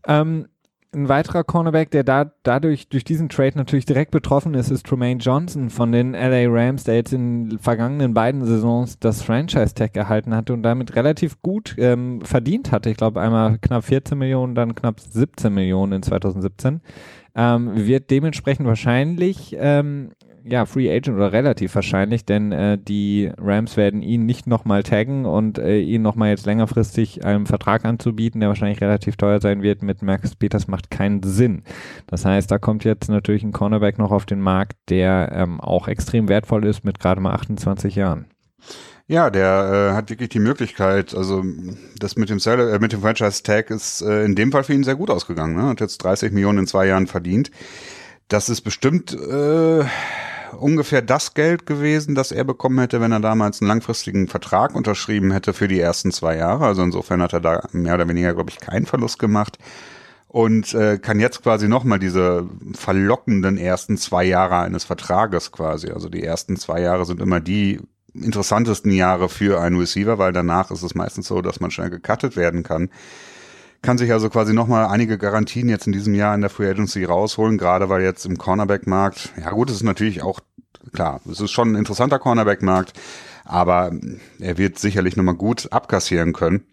[0.08, 0.48] Ähm,
[0.96, 5.20] ein weiterer Cornerback, der da dadurch durch diesen Trade natürlich direkt betroffen ist, ist Tremaine
[5.20, 10.34] Johnson von den LA Rams, der jetzt in den vergangenen beiden Saisons das Franchise-Tag erhalten
[10.34, 12.90] hatte und damit relativ gut ähm, verdient hatte.
[12.90, 16.80] Ich glaube einmal knapp 14 Millionen, dann knapp 17 Millionen in 2017.
[17.36, 20.12] Ähm, wird dementsprechend wahrscheinlich ähm,
[20.48, 25.26] ja, Free Agent oder relativ wahrscheinlich, denn äh, die Rams werden ihn nicht nochmal taggen
[25.26, 29.82] und äh, ihn nochmal jetzt längerfristig einen Vertrag anzubieten, der wahrscheinlich relativ teuer sein wird
[29.82, 31.64] mit Marcus Peters, macht keinen Sinn.
[32.06, 35.88] Das heißt, da kommt jetzt natürlich ein Cornerback noch auf den Markt, der ähm, auch
[35.88, 38.28] extrem wertvoll ist mit gerade mal 28 Jahren.
[39.08, 41.44] Ja, der äh, hat wirklich die Möglichkeit, also
[41.98, 44.74] das mit dem Sal äh, mit dem Franchise Tag ist äh, in dem Fall für
[44.74, 45.56] ihn sehr gut ausgegangen.
[45.56, 45.64] Ne?
[45.64, 47.50] Hat jetzt 30 Millionen in zwei Jahren verdient.
[48.28, 49.84] Das ist bestimmt äh,
[50.60, 55.32] ungefähr das Geld gewesen, das er bekommen hätte, wenn er damals einen langfristigen Vertrag unterschrieben
[55.32, 56.66] hätte für die ersten zwei Jahre.
[56.66, 59.58] Also insofern hat er da mehr oder weniger, glaube ich, keinen Verlust gemacht
[60.28, 65.92] und äh, kann jetzt quasi nochmal diese verlockenden ersten zwei Jahre eines Vertrages quasi.
[65.92, 67.80] Also die ersten zwei Jahre sind immer die
[68.14, 72.36] interessantesten Jahre für einen Receiver, weil danach ist es meistens so, dass man schnell gecuttet
[72.36, 72.90] werden kann
[73.86, 77.04] kann sich also quasi nochmal einige Garantien jetzt in diesem Jahr in der Free Agency
[77.04, 80.40] rausholen, gerade weil jetzt im Cornerback-Markt, ja gut, es ist natürlich auch,
[80.92, 82.94] klar, es ist schon ein interessanter Cornerback-Markt,
[83.46, 83.92] aber
[84.40, 86.66] er wird sicherlich nochmal gut abkassieren können.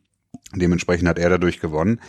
[0.54, 2.00] Dementsprechend hat er dadurch gewonnen.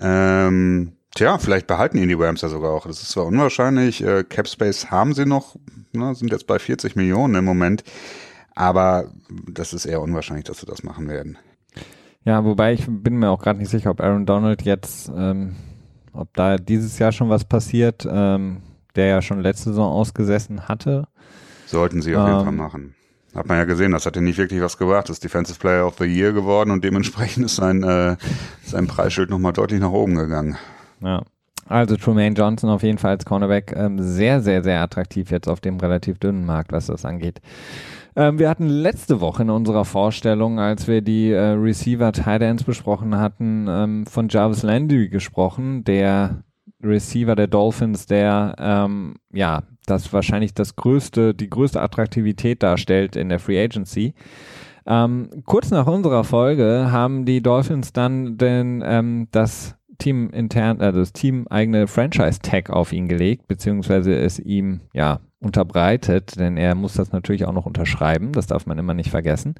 [0.00, 2.86] Ähm, tja, vielleicht behalten ihn die Rams ja sogar auch.
[2.86, 4.02] Das ist zwar unwahrscheinlich.
[4.02, 5.56] Äh, Cap Space haben sie noch,
[5.92, 7.84] ne, sind jetzt bei 40 Millionen im Moment.
[8.54, 9.12] Aber
[9.48, 11.38] das ist eher unwahrscheinlich, dass sie das machen werden.
[12.24, 15.56] Ja, wobei ich bin mir auch gerade nicht sicher, ob Aaron Donald jetzt, ähm,
[16.12, 18.62] ob da dieses Jahr schon was passiert, ähm,
[18.94, 21.08] der ja schon letzte Saison ausgesessen hatte.
[21.66, 22.94] Sollten sie auf jeden Fall ähm, machen.
[23.34, 25.08] Hat man ja gesehen, das hat ja nicht wirklich was gebracht.
[25.08, 28.16] Das ist Defensive Player of the Year geworden und dementsprechend ist sein, äh,
[28.64, 30.56] sein Preisschild nochmal deutlich nach oben gegangen.
[31.00, 31.22] Ja.
[31.68, 35.60] Also Trumaine Johnson auf jeden Fall als Cornerback ähm, sehr, sehr, sehr attraktiv jetzt auf
[35.60, 37.40] dem relativ dünnen Markt, was das angeht.
[38.20, 42.64] Ähm, wir hatten letzte Woche in unserer Vorstellung, als wir die äh, Receiver Tight Ends
[42.64, 46.44] besprochen hatten, ähm, von Jarvis Landry gesprochen, der
[46.82, 53.30] Receiver der Dolphins, der ähm, ja das wahrscheinlich das größte, die größte Attraktivität darstellt in
[53.30, 54.12] der Free Agency.
[54.84, 60.92] Ähm, kurz nach unserer Folge haben die Dolphins dann den, ähm, das Team intern, äh,
[60.92, 66.74] das Team eigene Franchise Tag auf ihn gelegt, beziehungsweise es ihm ja unterbreitet, denn er
[66.74, 69.54] muss das natürlich auch noch unterschreiben, das darf man immer nicht vergessen.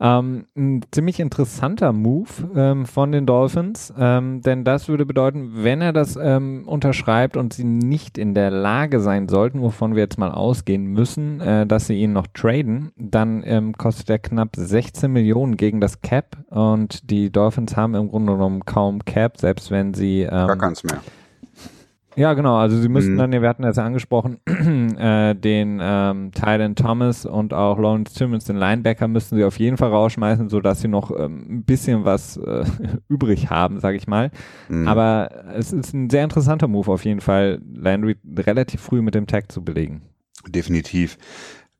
[0.00, 5.80] Ähm, ein ziemlich interessanter Move ähm, von den Dolphins, ähm, denn das würde bedeuten, wenn
[5.80, 10.18] er das ähm, unterschreibt und sie nicht in der Lage sein sollten, wovon wir jetzt
[10.18, 15.12] mal ausgehen müssen, äh, dass sie ihn noch traden, dann ähm, kostet er knapp 16
[15.12, 19.94] Millionen gegen das Cap und die Dolphins haben im Grunde genommen kaum Cap, selbst wenn
[19.94, 21.00] sie ähm, gar keins mehr
[22.18, 22.56] ja, genau.
[22.56, 23.18] Also sie müssten mhm.
[23.18, 24.38] dann, wir hatten das ja angesprochen,
[24.98, 29.76] äh, den ähm, Tylen Thomas und auch Lawrence Timmons, den Linebacker, müssten sie auf jeden
[29.76, 32.64] Fall rausschmeißen, sodass sie noch ähm, ein bisschen was äh,
[33.08, 34.32] übrig haben, sage ich mal.
[34.68, 34.88] Mhm.
[34.88, 39.28] Aber es ist ein sehr interessanter Move auf jeden Fall, Landry relativ früh mit dem
[39.28, 40.02] Tag zu belegen.
[40.48, 41.18] Definitiv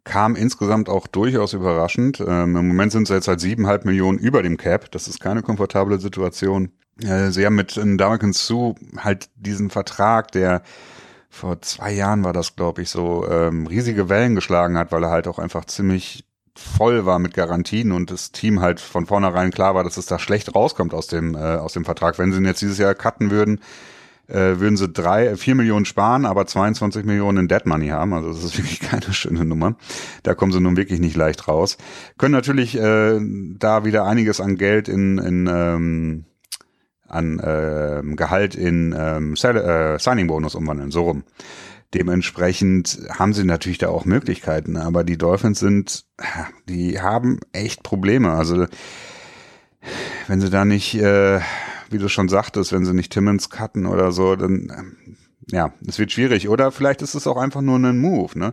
[0.04, 2.20] kam insgesamt auch durchaus überraschend.
[2.26, 4.90] Ähm, Im Moment sind sie jetzt halt siebeneinhalb Millionen über dem Cap.
[4.92, 6.70] Das ist keine komfortable Situation.
[7.02, 10.62] Äh, sie haben mit Ndamukong Su halt diesen Vertrag, der
[11.30, 15.10] vor zwei Jahren war das, glaube ich, so ähm, riesige Wellen geschlagen hat, weil er
[15.10, 16.24] halt auch einfach ziemlich
[16.56, 20.18] voll war mit Garantien und das Team halt von vornherein klar war, dass es da
[20.18, 22.18] schlecht rauskommt aus dem äh, aus dem Vertrag.
[22.18, 23.60] Wenn sie ihn jetzt dieses Jahr cutten würden,
[24.26, 28.12] äh, würden sie drei, vier Millionen sparen, aber 22 Millionen in Dead Money haben.
[28.12, 29.76] Also das ist wirklich keine schöne Nummer.
[30.24, 31.78] Da kommen sie nun wirklich nicht leicht raus.
[32.18, 33.20] Können natürlich äh,
[33.58, 36.24] da wieder einiges an Geld in, in ähm,
[37.08, 41.24] an äh, Gehalt in ähm, äh, Signing-Bonus umwandeln, so rum.
[41.94, 46.04] Dementsprechend haben sie natürlich da auch Möglichkeiten, aber die Dolphins sind,
[46.68, 48.32] die haben echt Probleme.
[48.32, 48.66] Also
[50.26, 51.40] wenn sie da nicht, äh,
[51.88, 55.16] wie du schon sagtest, wenn sie nicht Timmons cutten oder so, dann ähm,
[55.50, 56.48] ja, es wird schwierig.
[56.48, 58.38] Oder vielleicht ist es auch einfach nur ein Move.
[58.38, 58.52] Ne?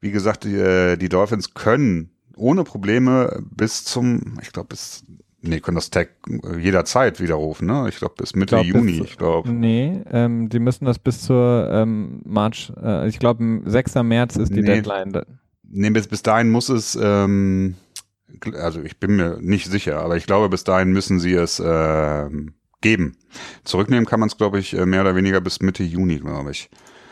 [0.00, 5.04] Wie gesagt, die, äh, die Dolphins können ohne Probleme bis zum, ich glaube, bis
[5.40, 6.10] Nee, können das Tag
[6.58, 7.86] jederzeit widerrufen, ne?
[7.88, 9.50] Ich glaube bis Mitte ich glaub, Juni, bis, ich glaube.
[9.50, 13.94] Nee, ähm, die müssen das bis zur ähm, March, äh, ich glaube 6.
[14.02, 15.22] März ist die nee, Deadline.
[15.62, 17.76] Nee, bis, bis dahin muss es, ähm,
[18.54, 22.28] also ich bin mir nicht sicher, aber ich glaube, bis dahin müssen sie es äh,
[22.80, 23.16] geben.
[23.64, 26.68] Zurücknehmen kann man es, glaube ich, äh, mehr oder weniger bis Mitte Juni, glaube ich.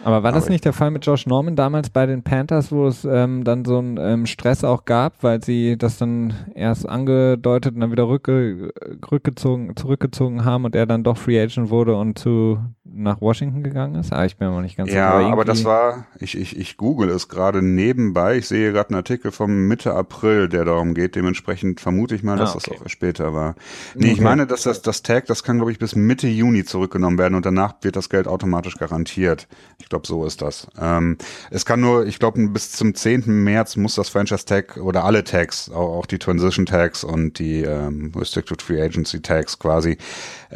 [0.07, 2.87] Aber war das Aber nicht der Fall mit Josh Norman damals bei den Panthers, wo
[2.87, 7.75] es ähm, dann so einen ähm, Stress auch gab, weil sie das dann erst angedeutet
[7.75, 8.73] und dann wieder rückge
[9.11, 12.61] rückgezogen, zurückgezogen haben und er dann doch Free Agent wurde und zu
[12.93, 14.13] nach Washington gegangen ist?
[14.13, 15.01] Ah, ich bin mir nicht ganz sicher.
[15.01, 18.37] Ja, aber das war, ich, ich, ich google es gerade nebenbei.
[18.37, 21.15] Ich sehe gerade einen Artikel vom Mitte April, der darum geht.
[21.15, 22.71] Dementsprechend vermute ich mal, dass ah, okay.
[22.73, 23.55] das auch später war.
[23.95, 24.13] Nee, okay.
[24.15, 27.35] ich meine, dass das, das Tag, das kann, glaube ich, bis Mitte Juni zurückgenommen werden
[27.35, 29.49] und danach wird das Geld automatisch garantiert.
[29.79, 30.69] Ich glaube, so ist das.
[30.81, 31.19] Ähm,
[31.51, 33.45] es kann nur, ich glaube, bis zum 10.
[33.45, 37.63] März muss das Franchise Tag oder alle Tags, auch, auch die Transition Tags und die
[37.63, 39.99] ähm, Restricted Free Agency Tags quasi,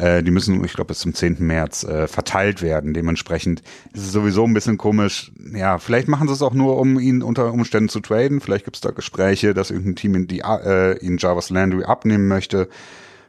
[0.01, 1.37] äh, die müssen, ich glaube, bis zum 10.
[1.39, 2.95] März äh, verteilt werden.
[2.95, 3.61] Dementsprechend
[3.93, 5.31] ist es sowieso ein bisschen komisch.
[5.53, 8.41] Ja, vielleicht machen sie es auch nur, um ihn unter Umständen zu traden.
[8.41, 12.27] Vielleicht gibt es da Gespräche, dass irgendein Team in die, äh, ihn Jarvis Landry abnehmen
[12.27, 12.67] möchte.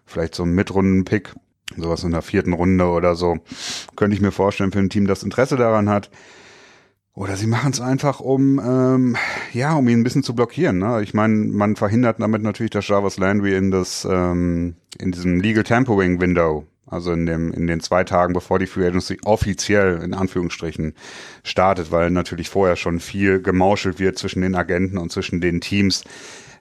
[0.06, 1.34] Vielleicht so ein Mitrunden-Pick,
[1.76, 3.36] sowas in der vierten Runde oder so.
[3.94, 6.10] Könnte ich mir vorstellen für ein Team, das Interesse daran hat.
[7.14, 9.16] Oder sie machen es einfach, um ähm,
[9.52, 10.78] ja, um ihn ein bisschen zu blockieren.
[10.78, 11.02] Ne?
[11.02, 15.62] Ich meine, man verhindert damit natürlich, dass Jarvis Landry in das ähm, in diesem Legal
[15.62, 20.14] Tampering Window, also in dem in den zwei Tagen, bevor die Free Agency offiziell in
[20.14, 20.94] Anführungsstrichen
[21.44, 26.04] startet, weil natürlich vorher schon viel gemauschelt wird zwischen den Agenten und zwischen den Teams.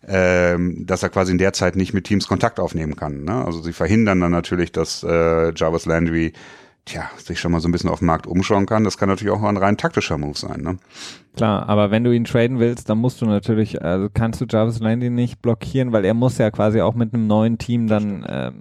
[0.08, 3.24] ähm, dass er quasi in der Zeit nicht mit Teams Kontakt aufnehmen kann.
[3.24, 3.46] Ne?
[3.46, 6.34] Also sie verhindern dann natürlich, dass äh, Jarvis Landry
[6.86, 8.84] tja, sich schon mal so ein bisschen auf dem Markt umschauen kann.
[8.84, 10.62] Das kann natürlich auch ein rein taktischer Move sein.
[10.62, 10.78] Ne?
[11.36, 14.80] Klar, aber wenn du ihn traden willst, dann musst du natürlich, also kannst du Jarvis
[14.80, 18.54] Landry nicht blockieren, weil er muss ja quasi auch mit einem neuen Team dann ähm,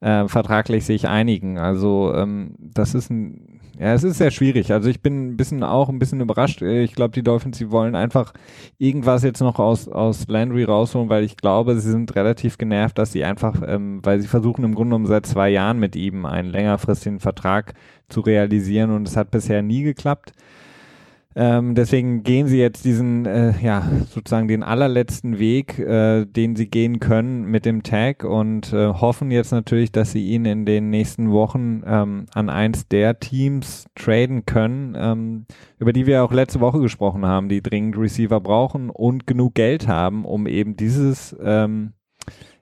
[0.00, 0.24] ja.
[0.24, 1.58] äh, vertraglich sich einigen.
[1.58, 4.72] Also ähm, das ist ein ja, es ist sehr schwierig.
[4.72, 6.62] Also ich bin ein bisschen auch ein bisschen überrascht.
[6.62, 8.32] Ich glaube, die Dolphins, sie wollen einfach
[8.78, 13.12] irgendwas jetzt noch aus, aus Landry rausholen, weil ich glaube, sie sind relativ genervt, dass
[13.12, 16.50] sie einfach, ähm, weil sie versuchen im Grunde genommen seit zwei Jahren mit ihm einen
[16.50, 17.74] längerfristigen Vertrag
[18.08, 20.32] zu realisieren und es hat bisher nie geklappt.
[21.36, 26.68] Ähm, deswegen gehen sie jetzt diesen, äh, ja, sozusagen den allerletzten Weg, äh, den sie
[26.68, 30.90] gehen können mit dem Tag und äh, hoffen jetzt natürlich, dass sie ihn in den
[30.90, 35.46] nächsten Wochen ähm, an eins der Teams traden können, ähm,
[35.78, 39.88] über die wir auch letzte Woche gesprochen haben, die dringend Receiver brauchen und genug Geld
[39.88, 41.94] haben, um eben dieses ähm,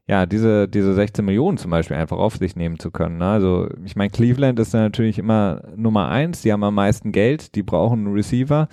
[0.09, 3.19] ja, diese, diese 16 Millionen zum Beispiel einfach auf sich nehmen zu können.
[3.19, 3.27] Ne?
[3.27, 7.55] Also ich meine, Cleveland ist da natürlich immer Nummer eins, die haben am meisten Geld,
[7.55, 8.69] die brauchen einen Receiver.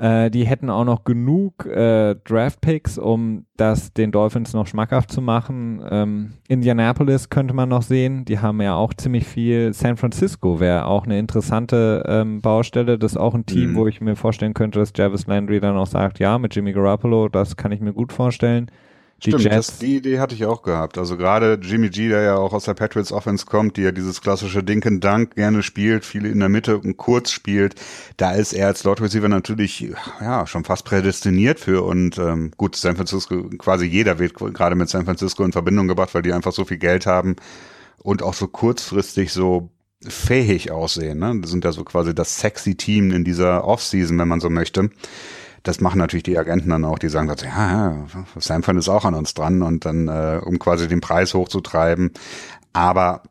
[0.00, 5.20] Äh, die hätten auch noch genug äh, Draft-Picks, um das den Dolphins noch schmackhaft zu
[5.20, 5.82] machen.
[5.90, 9.72] Ähm, Indianapolis könnte man noch sehen, die haben ja auch ziemlich viel.
[9.72, 12.96] San Francisco wäre auch eine interessante ähm, Baustelle.
[12.96, 13.74] Das ist auch ein Team, mhm.
[13.74, 17.28] wo ich mir vorstellen könnte, dass Jarvis Landry dann auch sagt, ja, mit Jimmy Garoppolo,
[17.28, 18.70] das kann ich mir gut vorstellen.
[19.24, 20.96] Die Stimmt, das, die Idee hatte ich auch gehabt.
[20.96, 24.20] Also gerade Jimmy G, der ja auch aus der Patriots Offense kommt, die ja dieses
[24.20, 27.74] klassische Dink and Dunk gerne spielt, viele in der Mitte und kurz spielt,
[28.16, 32.76] da ist er als Slot Receiver natürlich ja schon fast prädestiniert für und ähm, gut,
[32.76, 36.52] San Francisco, quasi jeder wird gerade mit San Francisco in Verbindung gebracht, weil die einfach
[36.52, 37.34] so viel Geld haben
[37.96, 39.70] und auch so kurzfristig so
[40.06, 41.18] fähig aussehen.
[41.18, 41.40] Ne?
[41.40, 44.90] Das sind ja so quasi das sexy Team in dieser Offseason, wenn man so möchte
[45.62, 49.14] das machen natürlich die Agenten dann auch, die sagen, ja, ja, Sanford ist auch an
[49.14, 52.12] uns dran und dann, äh, um quasi den Preis hochzutreiben.
[52.72, 53.22] Aber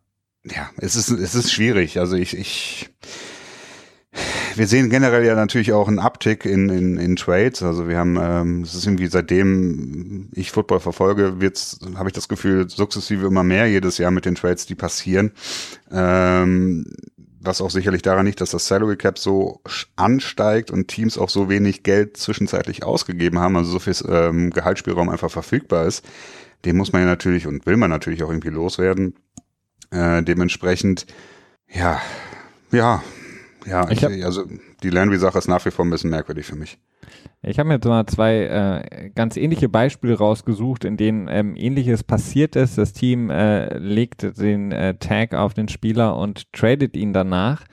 [0.45, 1.99] ja, es ist, es ist schwierig.
[1.99, 2.89] Also ich, ich,
[4.55, 7.63] wir sehen generell ja natürlich auch einen Uptick in, in, in Trades.
[7.63, 12.27] Also wir haben, ähm, es ist irgendwie seitdem ich Football verfolge, wird's, habe ich das
[12.27, 15.31] Gefühl, sukzessive immer mehr jedes Jahr mit den Trades, die passieren.
[15.91, 16.85] Ähm,
[17.47, 19.62] was auch sicherlich daran liegt, dass das Salary Cap so
[19.95, 25.10] ansteigt und Teams auch so wenig Geld zwischenzeitlich ausgegeben haben, also so viel ähm, Gehaltsspielraum
[25.10, 26.05] einfach verfügbar ist.
[26.65, 29.15] Den muss man ja natürlich und will man natürlich auch irgendwie loswerden.
[29.89, 31.07] Äh, dementsprechend,
[31.69, 32.01] ja,
[32.71, 33.03] ja,
[33.65, 34.45] ja, ich, ich also
[34.83, 36.77] die Landry-Sache ist nach wie vor ein bisschen merkwürdig für mich.
[37.41, 42.03] Ich habe mir jetzt mal zwei äh, ganz ähnliche Beispiele rausgesucht, in denen ähm, ähnliches
[42.03, 42.77] passiert ist.
[42.77, 47.63] Das Team äh, legt den äh, Tag auf den Spieler und tradet ihn danach,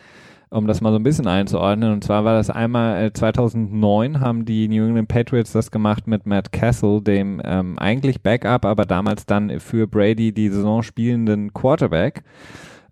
[0.51, 1.93] um das mal so ein bisschen einzuordnen.
[1.93, 6.27] Und zwar war das einmal äh, 2009 haben die New England Patriots das gemacht mit
[6.27, 12.23] Matt Castle, dem ähm, eigentlich Backup, aber damals dann für Brady die Saison spielenden Quarterback.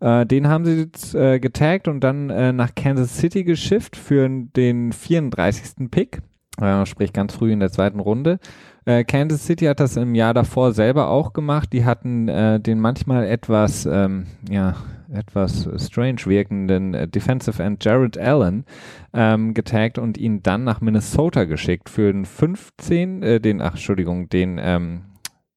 [0.02, 4.28] Äh, den haben sie jetzt äh, getaggt und dann äh, nach Kansas City geschifft für
[4.28, 5.88] den 34.
[5.90, 6.22] Pick
[6.60, 8.38] äh, sprich ganz früh in der zweiten Runde.
[8.84, 11.72] Äh, Kansas City hat das im Jahr davor selber auch gemacht.
[11.72, 14.74] Die hatten äh, den manchmal etwas, ähm, ja,
[15.12, 18.64] etwas strange wirkenden Defensive End Jared Allen
[19.12, 24.28] ähm, getaggt und ihn dann nach Minnesota geschickt für den 15, äh, den, ach, Entschuldigung,
[24.30, 25.02] den ähm,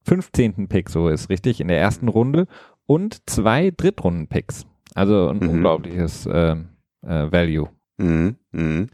[0.05, 0.67] 15.
[0.67, 2.47] Pick, so ist richtig, in der ersten Runde
[2.85, 4.65] und zwei Drittrunden-Picks.
[4.93, 5.49] Also ein mhm.
[5.49, 6.55] unglaubliches äh,
[7.01, 7.69] äh, Value.
[7.97, 8.35] Mhm.
[8.51, 8.89] Mhm.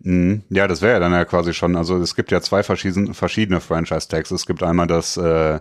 [0.00, 0.42] Mhm.
[0.48, 3.60] Ja, das wäre ja dann ja quasi schon, also es gibt ja zwei verschiedene, verschiedene
[3.60, 4.30] Franchise-Tags.
[4.30, 5.60] Es gibt einmal das, äh,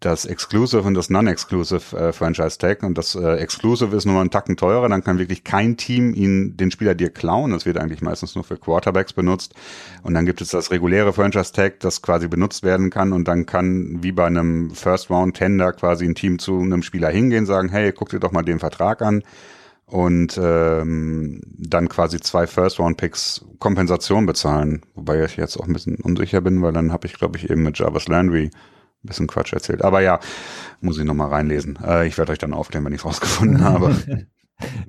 [0.00, 4.30] das Exclusive und das Non-Exclusive äh, Franchise-Tag und das äh, Exclusive ist nur mal einen
[4.30, 7.52] Tacken teurer, dann kann wirklich kein Team ihn, den Spieler dir klauen.
[7.52, 9.54] Das wird eigentlich meistens nur für Quarterbacks benutzt.
[10.02, 14.02] Und dann gibt es das reguläre Franchise-Tag, das quasi benutzt werden kann und dann kann
[14.02, 18.20] wie bei einem First-Round-Tender quasi ein Team zu einem Spieler hingehen, sagen, hey, guck dir
[18.20, 19.22] doch mal den Vertrag an
[19.84, 24.80] und ähm, dann quasi zwei First-Round-Picks Kompensation bezahlen.
[24.94, 27.64] Wobei ich jetzt auch ein bisschen unsicher bin, weil dann habe ich, glaube ich, eben
[27.64, 28.50] mit Jarvis Landry
[29.02, 29.82] ein bisschen Quatsch erzählt.
[29.82, 30.20] Aber ja,
[30.80, 31.78] muss ich nochmal reinlesen.
[31.84, 33.96] Äh, ich werde euch dann aufklären, wenn ich es rausgefunden habe.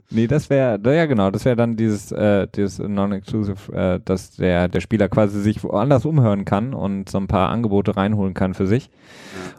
[0.10, 4.68] nee, das wäre, ja genau, das wäre dann dieses, äh, dieses Non-Exclusive, äh, dass der,
[4.68, 8.68] der Spieler quasi sich woanders umhören kann und so ein paar Angebote reinholen kann für
[8.68, 8.90] sich.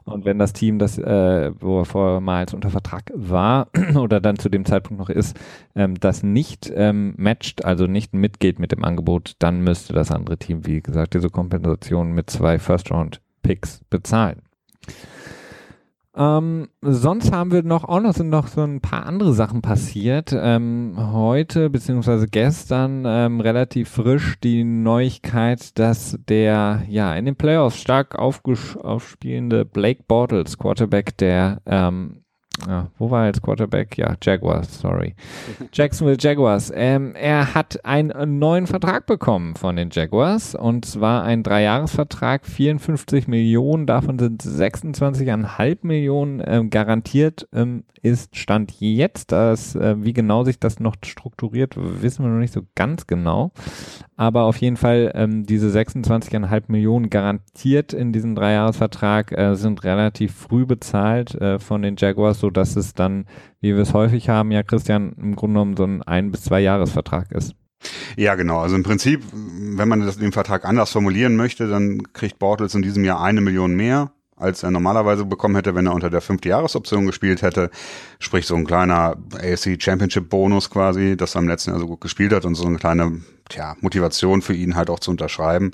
[0.05, 4.49] Und wenn das Team, das, äh, wo er vormals unter Vertrag war oder dann zu
[4.49, 5.39] dem Zeitpunkt noch ist,
[5.75, 10.39] ähm, das nicht ähm, matcht, also nicht mitgeht mit dem Angebot, dann müsste das andere
[10.39, 12.59] Team, wie gesagt, diese Kompensation mit zwei
[13.43, 14.43] First-Round-Picks bezahlen.
[16.15, 20.35] Ähm, sonst haben wir noch auch noch sind noch so ein paar andere Sachen passiert.
[20.39, 27.81] Ähm, heute beziehungsweise gestern ähm, relativ frisch die Neuigkeit, dass der ja in den Playoffs
[27.81, 32.22] stark aufspielende Blake Bortles, Quarterback der ähm,
[32.69, 33.97] ja, wo war er jetzt Quarterback?
[33.97, 35.15] Ja, Jaguars, sorry.
[35.73, 36.71] Jacksonville Jaguars.
[36.75, 43.27] Ähm, er hat einen neuen Vertrag bekommen von den Jaguars und zwar ein Dreijahresvertrag, 54
[43.27, 49.33] Millionen, davon sind 26,5 Millionen ähm, garantiert, ähm, ist Stand jetzt.
[49.33, 53.53] Das, äh, wie genau sich das noch strukturiert, wissen wir noch nicht so ganz genau.
[54.17, 60.35] Aber auf jeden Fall ähm, diese 26,5 Millionen garantiert in diesem Dreijahresvertrag äh, sind relativ
[60.35, 63.25] früh bezahlt äh, von den Jaguars so dass es dann,
[63.61, 66.61] wie wir es häufig haben, ja, Christian, im Grunde genommen so ein ein- bis zwei
[66.61, 67.55] Jahresvertrag ist.
[68.17, 68.59] Ja, genau.
[68.59, 72.83] Also im Prinzip, wenn man das, den Vertrag anders formulieren möchte, dann kriegt Bortles in
[72.83, 76.49] diesem Jahr eine Million mehr, als er normalerweise bekommen hätte, wenn er unter der fünfte
[76.49, 77.71] Jahresoption gespielt hätte.
[78.19, 82.01] Sprich, so ein kleiner ASC Championship Bonus quasi, dass er im letzten Jahr so gut
[82.01, 85.71] gespielt hat und so eine kleine, tja, Motivation für ihn halt auch zu unterschreiben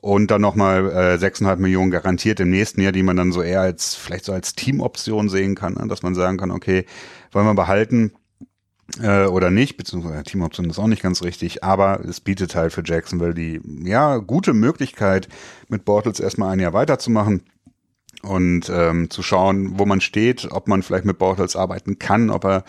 [0.00, 3.60] und dann nochmal äh, 6,5 Millionen garantiert im nächsten Jahr, die man dann so eher
[3.60, 5.88] als vielleicht so als Teamoption sehen kann, ne?
[5.88, 6.84] dass man sagen kann, okay,
[7.32, 8.12] wollen wir behalten
[9.02, 12.82] äh, oder nicht, beziehungsweise Teamoption ist auch nicht ganz richtig, aber es bietet halt für
[12.84, 15.28] Jacksonville die ja gute Möglichkeit,
[15.68, 17.42] mit Bortles erstmal ein Jahr weiterzumachen
[18.22, 22.44] und ähm, zu schauen, wo man steht, ob man vielleicht mit Bortles arbeiten kann, ob
[22.44, 22.64] er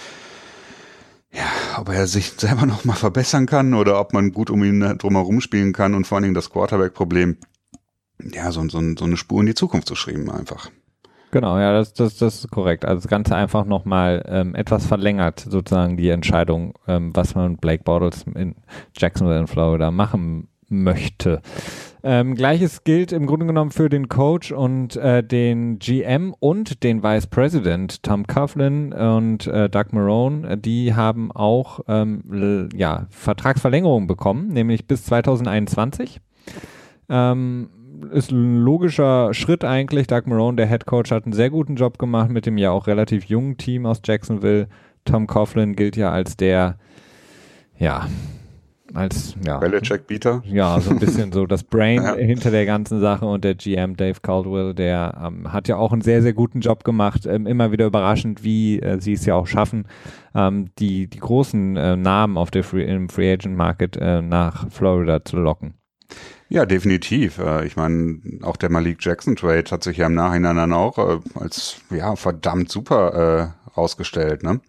[1.32, 4.80] ja, ob er sich selber noch mal verbessern kann oder ob man gut um ihn
[4.98, 7.38] drumherum spielen kann und vor allen Dingen das Quarterback-Problem,
[8.34, 10.70] ja, so, so, so eine Spur in die Zukunft zu schreiben einfach.
[11.32, 12.86] Genau, ja, das, das, das ist korrekt.
[12.86, 17.84] Also das Ganze einfach nochmal ähm, etwas verlängert, sozusagen die Entscheidung, ähm, was man Blake
[17.84, 18.56] Bortles in
[18.98, 21.42] Jacksonville in Florida machen möchte.
[22.02, 27.04] Ähm, Gleiches gilt im Grunde genommen für den Coach und äh, den GM und den
[27.04, 30.58] Vice President Tom Coughlin und äh, Doug Marone.
[30.58, 36.22] Die haben auch ähm, ja, Vertragsverlängerung bekommen, nämlich bis 2021.
[37.10, 37.70] Ähm,
[38.12, 40.08] ist ein logischer Schritt eigentlich.
[40.08, 42.88] Doug Marone, der Head Coach, hat einen sehr guten Job gemacht mit dem ja auch
[42.88, 44.70] relativ jungen Team aus Jacksonville.
[45.04, 46.78] Tom Coughlin gilt ja als der,
[47.78, 48.08] ja,
[48.94, 49.58] als ja.
[49.58, 50.42] Belichick-Bieter.
[50.46, 52.16] Ja, so ein bisschen so das Brain ja.
[52.16, 56.02] hinter der ganzen Sache und der GM Dave Caldwell, der ähm, hat ja auch einen
[56.02, 57.26] sehr, sehr guten Job gemacht.
[57.26, 59.88] Ähm, immer wieder überraschend, wie äh, sie es ja auch schaffen,
[60.36, 64.70] ähm, die, die großen äh, Namen auf der Free, im Free Agent Market äh, nach
[64.70, 65.76] Florida zu locken.
[66.50, 67.38] Ja, definitiv.
[67.38, 70.98] Äh, ich meine, auch der Malik Jackson Trade hat sich ja im Nachhinein dann auch
[70.98, 74.60] äh, als ja verdammt super äh, rausgestellt, ne?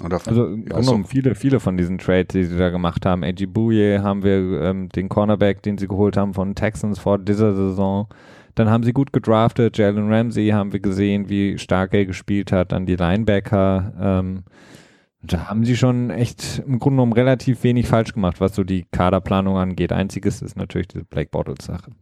[0.00, 1.02] Oder also so.
[1.04, 3.22] viele, viele von diesen Trades, die sie da gemacht haben.
[3.22, 7.54] AG Bouye haben wir ähm, den Cornerback, den sie geholt haben von Texans vor dieser
[7.54, 8.08] Saison.
[8.54, 9.76] Dann haben sie gut gedraftet.
[9.76, 12.72] Jalen Ramsey haben wir gesehen, wie stark er gespielt hat.
[12.72, 13.92] Dann die Linebacker.
[14.00, 14.44] Ähm,
[15.22, 18.86] da haben sie schon echt im Grunde genommen relativ wenig falsch gemacht, was so die
[18.90, 19.92] Kaderplanung angeht.
[19.92, 21.92] Einziges ist natürlich diese Blake Bottles Sache.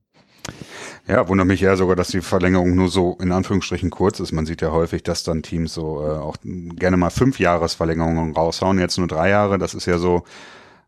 [1.07, 4.33] Ja, wundert mich eher sogar, dass die Verlängerung nur so in Anführungsstrichen kurz ist.
[4.33, 8.79] Man sieht ja häufig, dass dann Teams so äh, auch gerne mal fünf Jahresverlängerungen raushauen.
[8.79, 9.59] Jetzt nur drei Jahre.
[9.59, 10.23] Das ist ja so,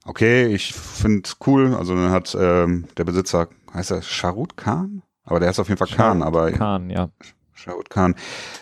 [0.04, 1.74] okay, ich finde cool.
[1.74, 5.02] Also dann hat ähm, der Besitzer, heißt er Sharut Khan?
[5.24, 6.52] Aber der heißt auf jeden Fall Khan, aber.
[6.52, 7.08] Khan, ja.
[7.52, 8.14] Sharut Khan.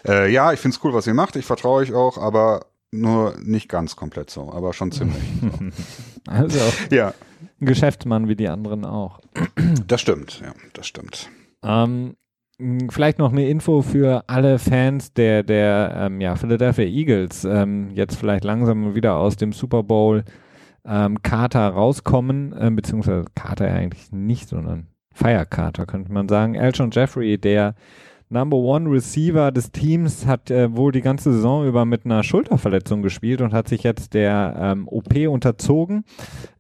[0.07, 1.37] Äh, ja, ich finde es cool, was ihr macht.
[1.37, 5.23] Ich vertraue euch auch, aber nur nicht ganz komplett so, aber schon ziemlich.
[5.41, 5.51] So.
[6.31, 6.59] also
[6.91, 7.15] ja.
[7.61, 9.21] Ein Geschäftsmann wie die anderen auch.
[9.87, 11.31] Das stimmt, ja, das stimmt.
[11.63, 12.17] Ähm,
[12.91, 18.17] vielleicht noch eine Info für alle Fans der, der ähm, ja, Philadelphia Eagles, ähm, jetzt
[18.17, 20.25] vielleicht langsam wieder aus dem Super Bowl
[20.85, 26.55] ähm, Carter rauskommen, äh, beziehungsweise Carter eigentlich nicht, sondern Fire Carter könnte man sagen.
[26.55, 27.75] Elton Jeffrey, der
[28.31, 33.03] Number One Receiver des Teams hat äh, wohl die ganze Saison über mit einer Schulterverletzung
[33.03, 36.05] gespielt und hat sich jetzt der ähm, OP unterzogen.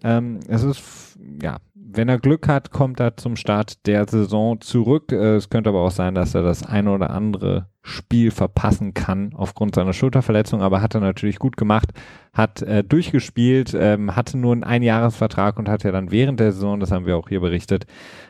[0.02, 1.58] Ähm, es ist ja
[1.92, 5.12] wenn er Glück hat, kommt er zum Start der Saison zurück.
[5.12, 9.32] Äh, es könnte aber auch sein, dass er das eine oder andere Spiel verpassen kann
[9.34, 11.88] aufgrund seiner Schulterverletzung, aber hat er natürlich gut gemacht,
[12.32, 16.78] hat äh, durchgespielt, ähm, hatte nur einen Einjahresvertrag und hat ja dann während der Saison,
[16.78, 17.86] das haben wir auch hier berichtet,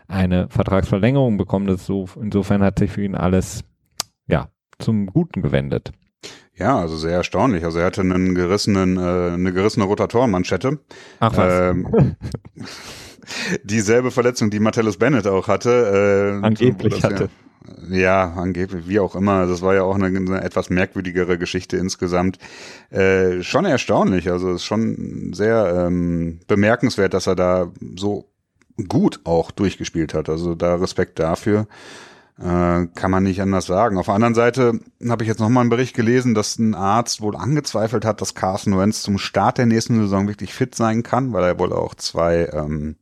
[0.07, 1.67] eine Vertragsverlängerung bekommen.
[1.67, 3.65] Das so, insofern hat sich für ihn alles
[4.27, 4.49] ja
[4.79, 5.93] zum Guten gewendet.
[6.55, 7.65] Ja, also sehr erstaunlich.
[7.65, 10.79] Also er hatte einen gerissenen, äh, eine gerissene Rotatorenmanschette.
[11.19, 11.71] Ach was.
[11.71, 12.17] Ähm,
[13.63, 16.41] dieselbe Verletzung, die Martellus Bennett auch hatte.
[16.41, 17.29] Äh, angeblich hatte.
[17.91, 19.47] Ja, angeblich, wie auch immer.
[19.47, 22.39] Das war ja auch eine, eine etwas merkwürdigere Geschichte insgesamt.
[22.91, 24.31] Äh, schon erstaunlich.
[24.31, 28.31] Also es ist schon sehr ähm, bemerkenswert, dass er da so
[28.89, 30.29] gut auch durchgespielt hat.
[30.29, 31.67] Also da Respekt dafür.
[32.41, 33.99] Äh, kann man nicht anders sagen.
[33.99, 37.37] Auf der anderen Seite habe ich jetzt nochmal einen Bericht gelesen, dass ein Arzt wohl
[37.37, 41.45] angezweifelt hat, dass Carson Wentz zum Start der nächsten Saison wirklich fit sein kann, weil
[41.45, 42.97] er wohl auch zwei ähm,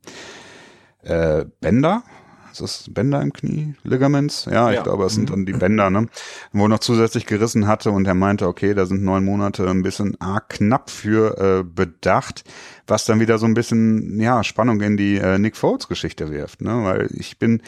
[1.03, 2.03] äh, Bänder
[2.51, 3.75] ist das Bänder im Knie?
[3.83, 4.45] Ligaments?
[4.45, 4.83] Ja, ich ja.
[4.83, 5.33] glaube, es sind mhm.
[5.33, 6.07] dann die Bänder, ne?
[6.51, 10.19] Wo noch zusätzlich gerissen hatte und er meinte, okay, da sind neun Monate ein bisschen
[10.19, 12.43] arg knapp für äh, bedacht,
[12.87, 16.61] was dann wieder so ein bisschen, ja, Spannung in die äh, Nick Foles Geschichte wirft,
[16.61, 16.83] ne?
[16.83, 17.61] Weil ich bin,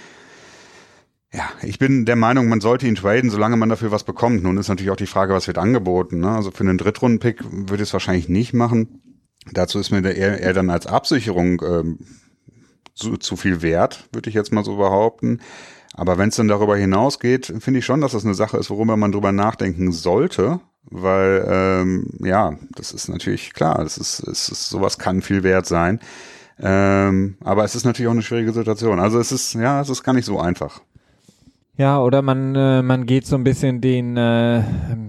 [1.34, 4.44] ja, ich bin der Meinung, man sollte ihn traden, solange man dafür was bekommt.
[4.44, 6.20] Nun ist natürlich auch die Frage, was wird angeboten.
[6.20, 6.30] Ne?
[6.30, 9.02] Also für einen Drittrunden-Pick würde ich es wahrscheinlich nicht machen.
[9.52, 12.00] Dazu ist mir der eher, eher dann als Absicherung ähm,
[12.94, 15.40] zu, zu viel wert, würde ich jetzt mal so behaupten.
[15.94, 18.98] Aber wenn es dann darüber hinausgeht, finde ich schon, dass das eine Sache ist, worüber
[18.98, 24.70] man drüber nachdenken sollte, weil ähm, ja, das ist natürlich klar, das ist, es ist
[24.70, 26.00] sowas kann viel wert sein.
[26.60, 29.00] Ähm, aber es ist natürlich auch eine schwierige Situation.
[29.00, 30.82] Also es ist ja, es ist gar nicht so einfach.
[31.78, 34.62] Ja, oder man, äh, man geht so ein bisschen den, äh,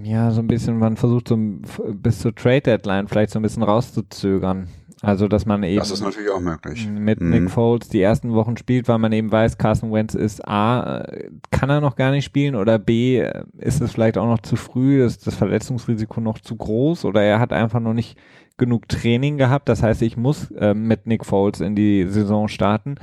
[0.05, 3.63] ja, so ein bisschen, man versucht so bis zur Trade Deadline vielleicht so ein bisschen
[3.63, 4.69] rauszuzögern.
[5.03, 6.89] Also, dass man eben das ist natürlich auch möglich.
[6.89, 7.31] mit mhm.
[7.31, 11.29] Nick Foles die ersten Wochen spielt, weil man eben weiß, Carson Wentz ist A, äh,
[11.51, 14.55] kann er noch gar nicht spielen oder B, äh, ist es vielleicht auch noch zu
[14.55, 18.17] früh, ist das Verletzungsrisiko noch zu groß oder er hat einfach noch nicht
[18.59, 19.69] genug Training gehabt.
[19.69, 22.95] Das heißt, ich muss äh, mit Nick Foles in die Saison starten.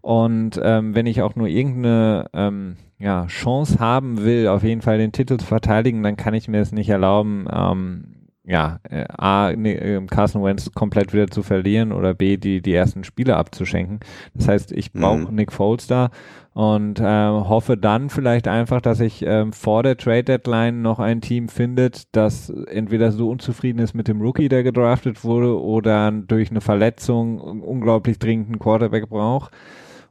[0.00, 4.98] Und ähm, wenn ich auch nur irgendeine ähm, ja, Chance haben will, auf jeden Fall
[4.98, 8.16] den Titel zu verteidigen, dann kann ich mir es nicht erlauben, ähm,
[8.48, 12.72] ja, äh, A, ne, äh, Carson Wentz komplett wieder zu verlieren oder B, die, die
[12.72, 13.98] ersten Spiele abzuschenken.
[14.34, 15.34] Das heißt, ich brauche mhm.
[15.34, 16.10] Nick Foles da
[16.54, 21.20] und äh, hoffe dann vielleicht einfach, dass ich äh, vor der Trade Deadline noch ein
[21.20, 26.50] Team findet, das entweder so unzufrieden ist mit dem Rookie, der gedraftet wurde, oder durch
[26.50, 29.52] eine Verletzung unglaublich dringend einen Quarterback braucht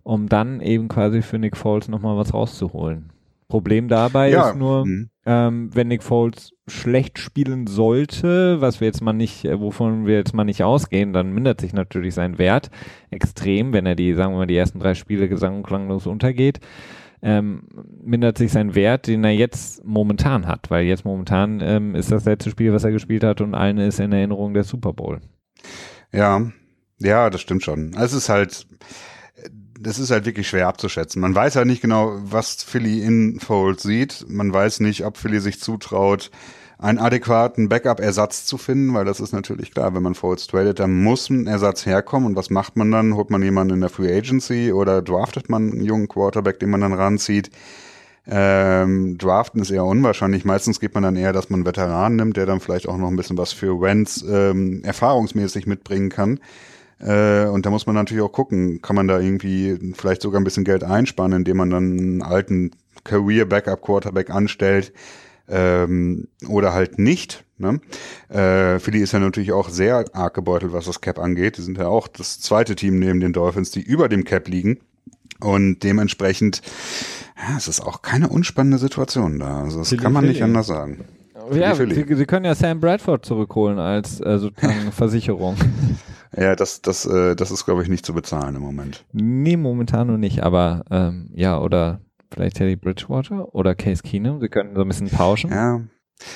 [0.06, 3.12] um dann eben quasi für Nick Foles nochmal was rauszuholen.
[3.48, 4.50] Problem dabei ja.
[4.50, 5.10] ist nur, mhm.
[5.26, 10.16] ähm, wenn Nick Foles schlecht spielen sollte, was wir jetzt mal nicht, äh, wovon wir
[10.16, 12.70] jetzt mal nicht ausgehen, dann mindert sich natürlich sein Wert
[13.10, 16.60] extrem, wenn er die, sagen wir mal, die ersten drei Spiele gesang- und klanglos untergeht.
[17.22, 17.64] Ähm,
[18.04, 22.26] mindert sich sein Wert, den er jetzt momentan hat, weil jetzt momentan ähm, ist das
[22.26, 25.20] letzte Spiel, was er gespielt hat und allen ist in Erinnerung der Super Bowl.
[26.14, 26.42] Ja,
[27.00, 27.94] ja, das stimmt schon.
[28.00, 28.68] Es ist halt,
[29.80, 31.22] das ist halt wirklich schwer abzuschätzen.
[31.22, 34.26] Man weiß halt nicht genau, was Philly in Fold sieht.
[34.28, 36.32] Man weiß nicht, ob Philly sich zutraut,
[36.78, 41.04] einen adäquaten Backup-Ersatz zu finden, weil das ist natürlich klar, wenn man Folds tradet, dann
[41.04, 42.28] muss ein Ersatz herkommen.
[42.28, 43.16] Und was macht man dann?
[43.16, 46.82] Holt man jemanden in der Free Agency oder draftet man einen jungen Quarterback, den man
[46.82, 47.50] dann ranzieht?
[48.28, 50.46] Ähm, draften ist eher unwahrscheinlich.
[50.46, 53.08] Meistens geht man dann eher, dass man einen Veteran nimmt, der dann vielleicht auch noch
[53.08, 56.40] ein bisschen was für Wentz ähm, erfahrungsmäßig mitbringen kann.
[57.00, 60.44] Äh, und da muss man natürlich auch gucken, kann man da irgendwie vielleicht sogar ein
[60.44, 62.72] bisschen Geld einsparen, indem man dann einen alten
[63.04, 64.94] Career Backup Quarterback anstellt
[65.48, 67.44] ähm, oder halt nicht.
[67.58, 67.80] Ne?
[68.30, 71.58] Äh, Philly ist ja natürlich auch sehr arg gebeutelt, was das Cap angeht.
[71.58, 74.80] Die sind ja auch das zweite Team neben den Dolphins, die über dem Cap liegen.
[75.40, 76.62] Und dementsprechend,
[77.38, 79.64] ja, es ist auch keine unspannende Situation da.
[79.64, 80.34] Also das Philly, kann man Philly.
[80.34, 81.06] nicht anders sagen.
[81.54, 85.56] Ja, Sie, Sie, können ja Sam Bradford zurückholen als äh, sozusagen Versicherung.
[86.38, 89.06] Ja, das, das, äh, das ist, glaube ich, nicht zu bezahlen im Moment.
[89.14, 94.50] Nee, momentan noch nicht, aber ähm, ja, oder vielleicht Teddy Bridgewater oder Case Keenum, sie
[94.50, 95.52] können so ein bisschen tauschen.
[95.52, 95.82] Ja,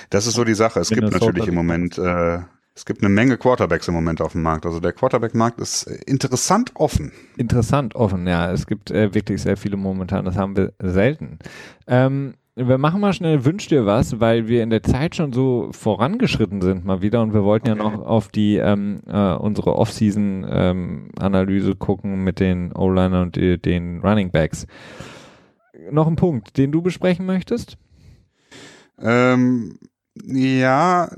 [0.10, 0.80] das ist so die Sache.
[0.80, 2.40] Es Minnesota gibt natürlich im Moment, äh,
[2.76, 4.66] es gibt eine Menge Quarterbacks im Moment auf dem Markt.
[4.66, 7.12] Also der Quarterback-Markt ist interessant offen.
[7.36, 8.52] Interessant offen, ja.
[8.52, 10.24] Es gibt äh, wirklich sehr viele momentan.
[10.24, 11.40] Das haben wir selten.
[11.88, 12.36] Ähm,
[12.68, 16.62] wir machen mal schnell Wünsch dir was, weil wir in der Zeit schon so vorangeschritten
[16.62, 17.78] sind mal wieder und wir wollten okay.
[17.78, 23.58] ja noch auf die ähm, äh, unsere Off-Season-Analyse ähm, gucken mit den O-Liner und die,
[23.58, 24.68] den Running Backs.
[25.92, 27.78] Noch ein Punkt, den du besprechen möchtest?
[29.00, 29.80] Ähm,
[30.26, 31.10] ja,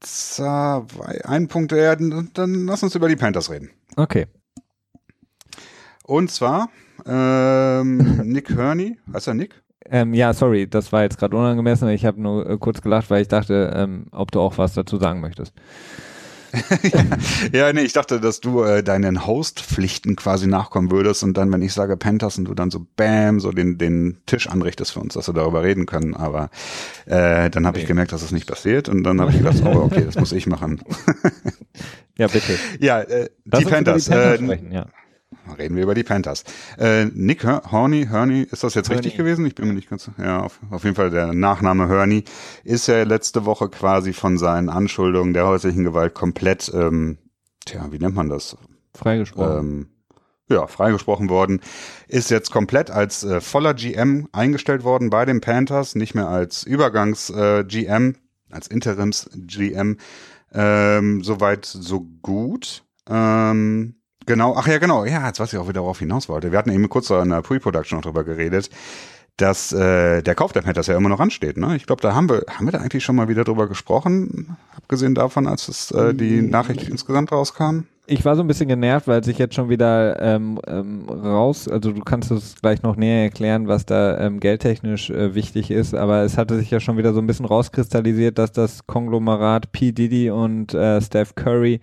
[0.00, 3.70] zwei, ein Punkt, ja, dann, lass uns über die Panthers reden.
[3.96, 4.26] Okay.
[6.04, 6.68] Und zwar
[7.06, 9.62] ähm, Nick Hurney, heißt er Nick?
[9.92, 11.86] Ähm, ja, sorry, das war jetzt gerade unangemessen.
[11.90, 14.96] Ich habe nur äh, kurz gelacht, weil ich dachte, ähm, ob du auch was dazu
[14.96, 15.52] sagen möchtest.
[17.52, 21.60] ja, nee, ich dachte, dass du äh, deinen Host-Pflichten quasi nachkommen würdest und dann, wenn
[21.60, 25.12] ich sage Panthers und du dann so Bam, so den, den Tisch anrichtest für uns,
[25.12, 26.14] dass wir darüber reden können.
[26.14, 26.48] Aber
[27.04, 27.82] äh, dann habe nee.
[27.82, 30.32] ich gemerkt, dass das nicht passiert und dann habe ich gedacht, oh, okay, das muss
[30.32, 30.82] ich machen.
[32.16, 32.58] ja, bitte.
[32.80, 34.04] Ja, äh, die Panthers.
[34.04, 34.86] Die Panthers äh, sprechen, ja
[35.52, 36.44] reden wir über die Panthers.
[36.78, 39.00] Äh, Nick Horney, Hurney, ist das jetzt Hurney.
[39.00, 39.46] richtig gewesen?
[39.46, 42.24] Ich bin mir nicht ganz, ja, auf, auf jeden Fall der Nachname Hurney
[42.64, 47.18] ist ja letzte Woche quasi von seinen Anschuldungen der häuslichen Gewalt komplett, ähm,
[47.64, 48.56] tja, wie nennt man das?
[48.94, 49.58] Freigesprochen.
[49.58, 49.86] Ähm,
[50.48, 51.60] ja, freigesprochen worden,
[52.08, 56.62] ist jetzt komplett als äh, voller GM eingestellt worden bei den Panthers, nicht mehr als
[56.64, 58.14] Übergangs-GM, äh,
[58.50, 59.96] als Interims-GM.
[60.52, 62.84] Ähm, soweit so gut.
[63.08, 66.52] Ähm, genau, ach ja, genau, ja, jetzt weiß ich auch wieder darauf hinaus wollte.
[66.52, 68.70] Wir hatten eben kurz in der Pre-Production noch drüber geredet
[69.36, 71.56] dass äh, der Kauf der Panthers ja immer noch ansteht.
[71.56, 71.74] Ne?
[71.76, 75.14] Ich glaube, da haben wir, haben wir da eigentlich schon mal wieder drüber gesprochen, abgesehen
[75.14, 77.84] davon, als es äh, die Nachricht insgesamt rauskam.
[78.06, 81.92] Ich war so ein bisschen genervt, weil sich jetzt schon wieder ähm, ähm, raus, also
[81.92, 86.22] du kannst es gleich noch näher erklären, was da ähm, geldtechnisch äh, wichtig ist, aber
[86.22, 89.92] es hatte sich ja schon wieder so ein bisschen rauskristallisiert, dass das Konglomerat P.
[89.92, 91.80] Diddy und äh, Steph Curry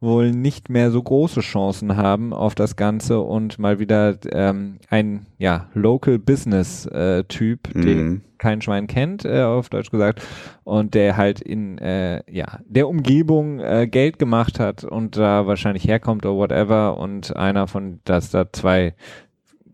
[0.00, 5.26] wohl nicht mehr so große Chancen haben auf das Ganze und mal wieder ähm, ein
[5.38, 7.82] ja Local Business äh, Typ, mhm.
[7.82, 10.22] den kein Schwein kennt, äh, auf Deutsch gesagt,
[10.62, 15.86] und der halt in äh, ja der Umgebung äh, Geld gemacht hat und da wahrscheinlich
[15.86, 18.94] herkommt oder whatever und einer von, dass da zwei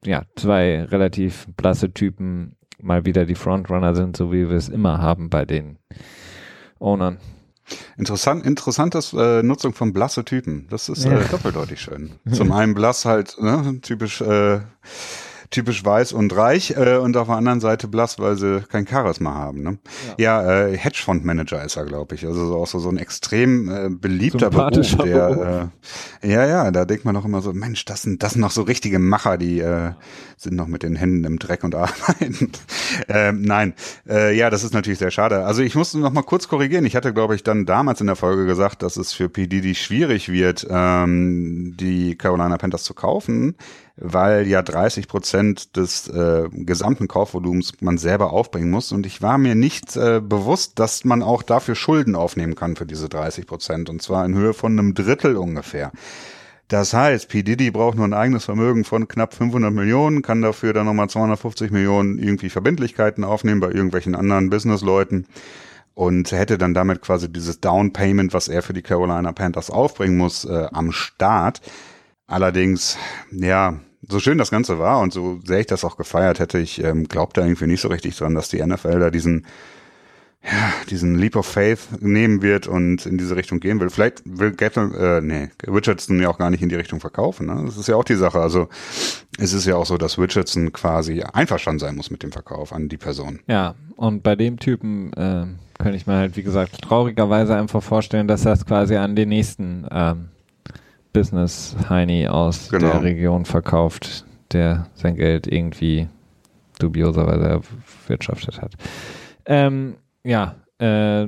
[0.06, 5.00] ja zwei relativ blasse Typen mal wieder die Frontrunner sind, so wie wir es immer
[5.00, 5.78] haben bei den
[6.78, 7.18] Ownern.
[7.96, 10.66] Interessant, interessantes äh, Nutzung von blasse Typen.
[10.68, 12.12] Das ist äh, doppeldeutig schön.
[12.32, 14.60] Zum einen blass halt, ne, typisch äh,
[15.54, 19.34] typisch weiß und reich äh, und auf der anderen Seite blass, weil sie kein Charisma
[19.34, 19.62] haben.
[19.62, 19.78] Ne?
[20.18, 22.26] Ja, ja äh, Hedgefondsmanager ist er, glaube ich.
[22.26, 24.96] Also auch so, so ein extrem äh, beliebter Beruf.
[24.96, 25.70] Der,
[26.22, 28.50] äh, ja, ja, da denkt man auch immer so, Mensch, das sind, das sind noch
[28.50, 29.92] so richtige Macher, die äh,
[30.36, 32.50] sind noch mit den Händen im Dreck und arbeiten.
[33.08, 33.74] ähm, nein,
[34.08, 35.44] äh, ja, das ist natürlich sehr schade.
[35.44, 36.84] Also ich musste noch mal kurz korrigieren.
[36.84, 40.28] Ich hatte, glaube ich, dann damals in der Folge gesagt, dass es für PDD schwierig
[40.28, 43.54] wird, ähm, die Carolina Panthers zu kaufen
[43.96, 48.90] weil ja 30 Prozent des äh, gesamten Kaufvolumens man selber aufbringen muss.
[48.92, 52.86] Und ich war mir nicht äh, bewusst, dass man auch dafür Schulden aufnehmen kann für
[52.86, 53.88] diese 30 Prozent.
[53.88, 55.92] Und zwar in Höhe von einem Drittel ungefähr.
[56.68, 57.42] Das heißt, P.
[57.42, 61.70] Diddy braucht nur ein eigenes Vermögen von knapp 500 Millionen, kann dafür dann nochmal 250
[61.70, 65.26] Millionen irgendwie Verbindlichkeiten aufnehmen bei irgendwelchen anderen Businessleuten
[65.94, 70.16] und hätte dann damit quasi dieses Down Payment, was er für die Carolina Panthers aufbringen
[70.16, 71.60] muss, äh, am Start.
[72.26, 72.96] Allerdings,
[73.30, 76.82] ja, so schön das Ganze war und so sehr ich das auch gefeiert hätte, ich
[76.82, 79.46] ähm, glaube da irgendwie nicht so richtig dran, dass die NFL da diesen
[80.44, 83.88] ja, diesen Leap of Faith nehmen wird und in diese Richtung gehen will.
[83.88, 87.46] Vielleicht will Gatton, äh, nee, Richardson ja auch gar nicht in die Richtung verkaufen.
[87.46, 87.62] Ne?
[87.64, 88.40] Das ist ja auch die Sache.
[88.40, 88.68] Also
[89.38, 92.90] es ist ja auch so, dass Richardson quasi einverstanden sein muss mit dem Verkauf an
[92.90, 93.40] die Person.
[93.46, 95.46] Ja, und bei dem Typen äh,
[95.78, 99.86] könnte ich mir halt, wie gesagt, traurigerweise einfach vorstellen, dass das quasi an den nächsten
[99.90, 100.28] ähm,
[101.14, 102.92] Business Heini aus genau.
[102.92, 106.08] der Region verkauft, der sein Geld irgendwie
[106.78, 107.62] dubioserweise
[108.08, 108.72] erwirtschaftet hat.
[109.46, 109.94] Ähm,
[110.24, 111.26] ja, äh,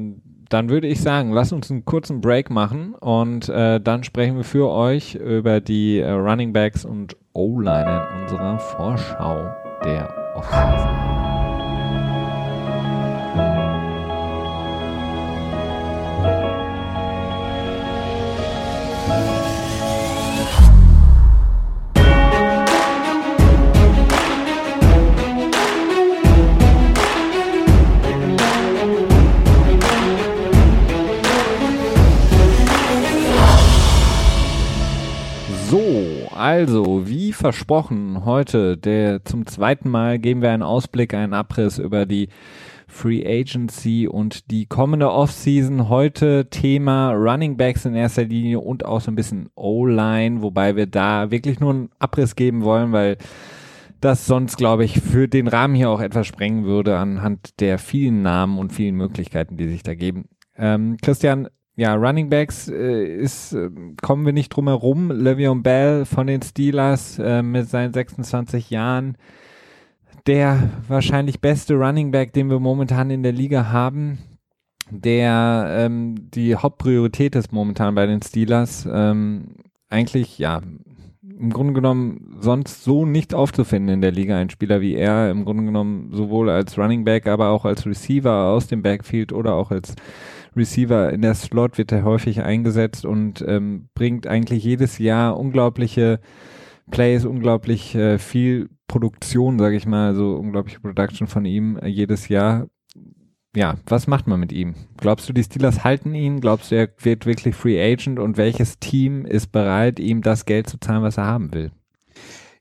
[0.48, 4.44] dann würde ich sagen, lass uns einen kurzen Break machen und äh, dann sprechen wir
[4.44, 9.50] für euch über die äh, Running Backs und O-Line in unserer Vorschau
[9.84, 11.35] der Offseason.
[36.58, 42.06] Also, wie versprochen, heute der zum zweiten Mal geben wir einen Ausblick, einen Abriss über
[42.06, 42.30] die
[42.88, 45.90] Free Agency und die kommende Offseason.
[45.90, 50.86] Heute Thema Running Backs in erster Linie und auch so ein bisschen O-Line, wobei wir
[50.86, 53.18] da wirklich nur einen Abriss geben wollen, weil
[54.00, 58.22] das sonst, glaube ich, für den Rahmen hier auch etwas sprengen würde anhand der vielen
[58.22, 60.24] Namen und vielen Möglichkeiten, die sich da geben.
[60.56, 63.70] Ähm, Christian, ja, Running Backs äh, ist, äh,
[64.00, 65.12] kommen wir nicht drum herum.
[65.12, 69.18] Le'Veon Bell von den Steelers äh, mit seinen 26 Jahren,
[70.26, 74.18] der wahrscheinlich beste Running Back, den wir momentan in der Liga haben,
[74.90, 78.88] der ähm, die Hauptpriorität ist momentan bei den Steelers.
[78.90, 79.56] Ähm,
[79.90, 80.62] eigentlich, ja,
[81.38, 84.38] im Grunde genommen sonst so nicht aufzufinden in der Liga.
[84.38, 88.46] Ein Spieler wie er, im Grunde genommen sowohl als Running Back, aber auch als Receiver
[88.46, 89.94] aus dem Backfield oder auch als
[90.56, 96.20] Receiver in der Slot wird er häufig eingesetzt und ähm, bringt eigentlich jedes Jahr unglaubliche
[96.90, 102.28] Plays, unglaublich äh, viel Produktion, sage ich mal, so unglaubliche Production von ihm äh, jedes
[102.28, 102.68] Jahr.
[103.54, 104.74] Ja, was macht man mit ihm?
[104.98, 106.40] Glaubst du, die Steelers halten ihn?
[106.40, 108.18] Glaubst du, er wird wirklich Free Agent?
[108.18, 111.72] Und welches Team ist bereit, ihm das Geld zu zahlen, was er haben will?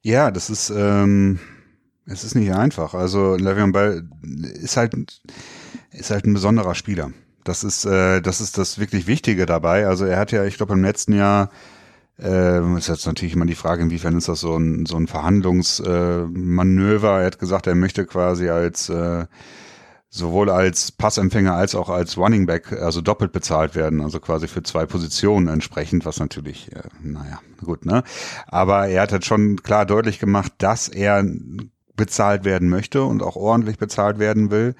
[0.01, 1.39] Ja, das ist, ähm,
[2.05, 2.93] es ist nicht einfach.
[2.93, 4.09] Also Le'Veon Bell
[4.61, 4.95] ist halt,
[5.91, 7.11] ist halt ein besonderer Spieler.
[7.45, 9.87] Das ist, äh, das ist das wirklich Wichtige dabei.
[9.87, 11.49] Also er hat ja, ich glaube, im letzten Jahr
[12.17, 17.17] Ähm, ist jetzt natürlich immer die Frage, inwiefern ist das so ein, so ein Verhandlungsmanöver.
[17.17, 19.25] Äh, er hat gesagt, er möchte quasi als äh,
[20.09, 24.63] sowohl als Passempfänger als auch als Running Back also doppelt bezahlt werden, also quasi für
[24.63, 28.03] zwei Positionen entsprechend, was natürlich, äh, naja, gut, ne?
[28.47, 31.21] Aber er hat halt schon klar deutlich gemacht, dass er
[31.97, 34.73] bezahlt werden möchte und auch ordentlich bezahlt werden will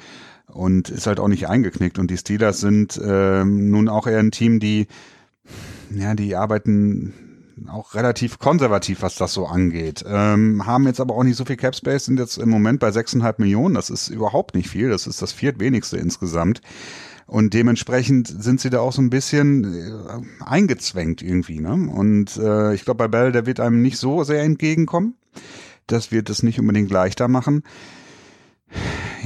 [0.48, 2.00] und ist halt auch nicht eingeknickt.
[2.00, 4.88] Und die Steelers sind ähm, nun auch eher ein Team, die,
[5.92, 7.14] ja, die arbeiten
[7.70, 10.04] auch relativ konservativ, was das so angeht.
[10.08, 12.90] Ähm, haben jetzt aber auch nicht so viel Cap Space, sind jetzt im Moment bei
[12.90, 13.76] 6,5 Millionen.
[13.76, 14.90] Das ist überhaupt nicht viel.
[14.90, 16.62] Das ist das viertwenigste insgesamt.
[17.28, 21.60] Und dementsprechend sind sie da auch so ein bisschen äh, eingezwängt irgendwie.
[21.60, 21.74] Ne?
[21.74, 25.16] Und äh, ich glaube, bei Bell, der wird einem nicht so sehr entgegenkommen.
[25.88, 27.64] Das wird es nicht unbedingt leichter machen.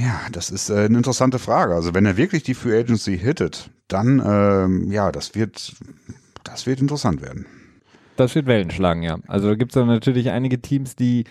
[0.00, 1.74] Ja, das ist äh, eine interessante Frage.
[1.74, 5.74] Also wenn er wirklich die Free Agency hittet, dann ähm, ja, das wird,
[6.44, 7.46] das wird interessant werden
[8.20, 9.18] das wird Wellen schlagen, ja.
[9.26, 11.24] Also da gibt es natürlich einige Teams, die,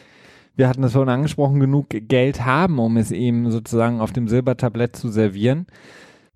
[0.55, 4.95] wir hatten es vorhin angesprochen, genug Geld haben, um es eben sozusagen auf dem Silbertablett
[4.95, 5.67] zu servieren.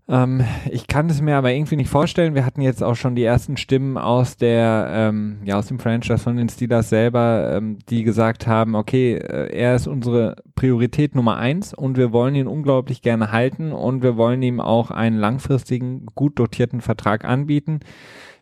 [0.10, 2.36] Ähm, ich kann es mir aber irgendwie nicht vorstellen.
[2.36, 6.18] Wir hatten jetzt auch schon die ersten Stimmen aus der, ähm, ja, aus dem Franchise
[6.18, 11.38] von den Steelers selber, ähm, die gesagt haben, okay, äh, er ist unsere Priorität Nummer
[11.38, 16.06] eins und wir wollen ihn unglaublich gerne halten und wir wollen ihm auch einen langfristigen,
[16.16, 17.80] gut dotierten Vertrag anbieten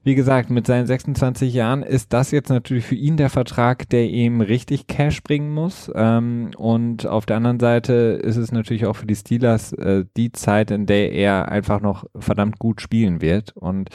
[0.03, 4.09] wie gesagt, mit seinen 26 Jahren ist das jetzt natürlich für ihn der Vertrag, der
[4.09, 5.91] ihm richtig Cash bringen muss.
[5.93, 10.31] Ähm, und auf der anderen Seite ist es natürlich auch für die Steelers äh, die
[10.31, 13.55] Zeit, in der er einfach noch verdammt gut spielen wird.
[13.55, 13.89] Und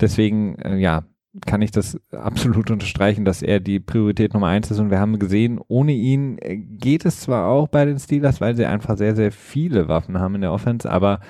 [0.00, 1.04] deswegen, äh, ja,
[1.46, 4.78] kann ich das absolut unterstreichen, dass er die Priorität Nummer eins ist.
[4.78, 8.56] Und wir haben gesehen, ohne ihn äh, geht es zwar auch bei den Steelers, weil
[8.56, 11.20] sie einfach sehr, sehr viele Waffen haben in der Offense, aber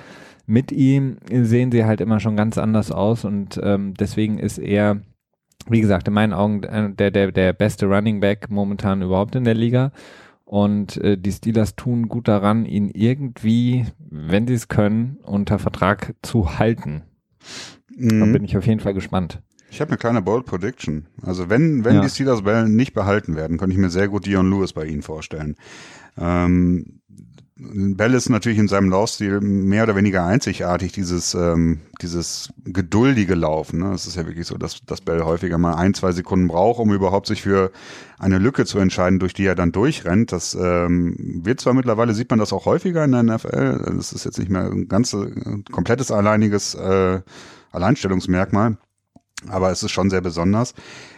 [0.47, 5.01] mit ihm sehen sie halt immer schon ganz anders aus und ähm, deswegen ist er,
[5.69, 9.55] wie gesagt, in meinen Augen der, der, der beste Running Back momentan überhaupt in der
[9.55, 9.93] Liga.
[10.45, 16.15] Und äh, die Steelers tun gut daran, ihn irgendwie, wenn sie es können, unter Vertrag
[16.23, 17.03] zu halten.
[17.97, 18.21] Mhm.
[18.21, 19.43] Da bin ich auf jeden Fall gespannt.
[19.71, 21.07] Ich habe eine kleine Bold Prediction.
[21.23, 22.03] Also wenn, wenn ja.
[22.03, 25.03] die Steelers Bell nicht behalten werden, könnte ich mir sehr gut Dion Lewis bei ihnen
[25.03, 25.57] vorstellen.
[26.17, 27.01] Ähm,
[27.73, 33.81] Bell ist natürlich in seinem Laufstil mehr oder weniger einzigartig, dieses, ähm, dieses geduldige Laufen.
[33.81, 33.93] Ne?
[33.93, 36.93] Es ist ja wirklich so, dass, dass Bell häufiger mal ein, zwei Sekunden braucht, um
[36.93, 37.71] überhaupt sich für
[38.19, 40.33] eine Lücke zu entscheiden, durch die er dann durchrennt.
[40.33, 43.93] Das ähm, wird zwar mittlerweile, sieht man das auch häufiger in der NFL.
[43.97, 45.17] Das ist jetzt nicht mehr ein ganz
[45.73, 47.21] komplettes alleiniges äh,
[47.73, 48.79] Alleinstellungsmerkmal,
[49.49, 50.75] aber es ist schon sehr besonders.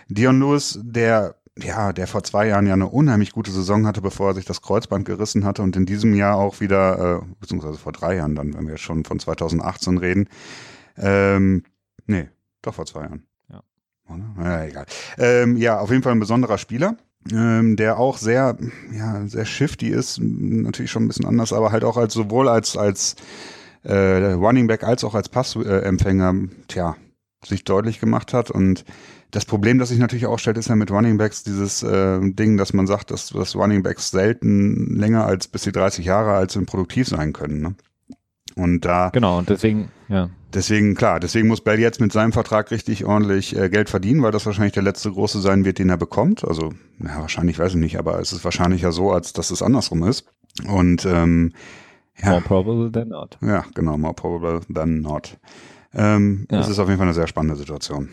[0.08, 4.30] Dion Lewis, der ja, der vor zwei Jahren ja eine unheimlich gute Saison hatte, bevor
[4.30, 7.92] er sich das Kreuzband gerissen hatte und in diesem Jahr auch wieder, äh, beziehungsweise vor
[7.92, 10.28] drei Jahren dann, wenn wir schon von 2018 reden.
[10.98, 11.64] Ähm,
[12.06, 12.28] nee,
[12.62, 13.22] doch vor zwei Jahren.
[13.50, 13.62] Ja.
[14.38, 14.86] Ja, egal.
[15.18, 16.96] Ähm, ja, auf jeden Fall ein besonderer Spieler.
[17.32, 18.56] Ähm, der auch sehr,
[18.92, 22.76] ja, sehr shifty ist, natürlich schon ein bisschen anders, aber halt auch als sowohl als
[22.76, 23.16] als
[23.82, 26.96] äh, Running Back als auch als Passempfänger, äh, tja,
[27.44, 28.84] sich deutlich gemacht hat und
[29.30, 32.56] das Problem, das sich natürlich auch stellt, ist ja mit Running Backs dieses äh, Ding,
[32.56, 36.50] dass man sagt, dass, dass Running Backs selten länger als bis sie 30 Jahre alt
[36.50, 37.60] sind produktiv sein können.
[37.60, 37.74] Ne?
[38.54, 42.70] Und da genau und deswegen ja deswegen klar, deswegen muss Bell jetzt mit seinem Vertrag
[42.70, 45.96] richtig ordentlich äh, Geld verdienen, weil das wahrscheinlich der letzte große sein wird, den er
[45.96, 46.44] bekommt.
[46.44, 49.62] Also ja, wahrscheinlich weiß ich nicht, aber es ist wahrscheinlich ja so, als dass es
[49.62, 50.26] andersrum ist.
[50.66, 51.52] Und ähm,
[52.20, 53.38] ja, more probable than not.
[53.42, 55.36] Ja, genau, more probable than not.
[55.94, 56.60] Ähm, ja.
[56.60, 58.08] Es ist auf jeden Fall eine sehr spannende Situation.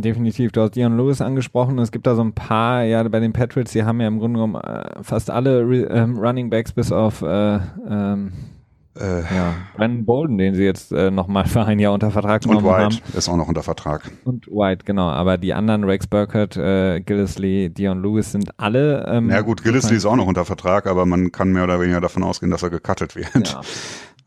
[0.00, 0.52] Definitiv.
[0.52, 1.78] Du hast Dion Lewis angesprochen.
[1.78, 4.38] Es gibt da so ein paar, ja, bei den Patriots, die haben ja im Grunde
[4.38, 8.32] genommen äh, fast alle ähm, Running Backs bis auf äh, ähm,
[9.00, 12.66] äh, ja, Brandon Bolden, den sie jetzt äh, nochmal für ein Jahr unter Vertrag genommen
[12.66, 12.84] haben.
[12.86, 14.10] Und White ist auch noch unter Vertrag.
[14.24, 15.08] Und White, genau.
[15.08, 19.06] Aber die anderen, Rex Burkett, äh, Gillisley, Dion Lewis sind alle.
[19.08, 22.00] Ähm, ja gut, Gillisley ist auch noch unter Vertrag, aber man kann mehr oder weniger
[22.00, 23.48] davon ausgehen, dass er gecuttet wird.
[23.48, 23.60] Ja.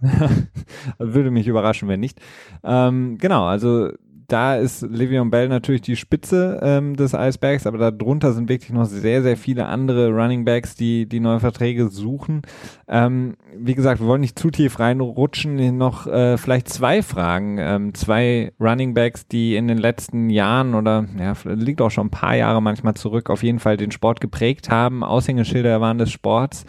[0.97, 2.19] Würde mich überraschen, wenn nicht.
[2.63, 3.89] Ähm, genau, also
[4.31, 8.85] da ist Livion Bell natürlich die Spitze ähm, des Eisbergs, aber darunter sind wirklich noch
[8.85, 12.43] sehr, sehr viele andere Running Backs, die die neue Verträge suchen.
[12.87, 15.77] Ähm, wie gesagt, wir wollen nicht zu tief reinrutschen.
[15.77, 17.57] Noch äh, vielleicht zwei Fragen.
[17.59, 22.11] Ähm, zwei Running Backs, die in den letzten Jahren oder ja, liegt auch schon ein
[22.11, 26.65] paar Jahre manchmal zurück, auf jeden Fall den Sport geprägt haben, Aushängeschilder waren des Sports,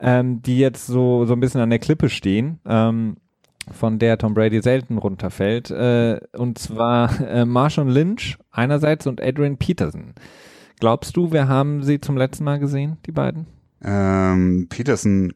[0.00, 2.60] ähm, die jetzt so, so ein bisschen an der Klippe stehen.
[2.66, 3.16] Ähm,
[3.70, 5.70] von der Tom Brady selten runterfällt.
[5.70, 10.14] Äh, und zwar äh, Marshawn Lynch einerseits und Adrian Peterson.
[10.80, 13.46] Glaubst du, wir haben sie zum letzten Mal gesehen, die beiden?
[13.82, 15.32] Ähm, Peterson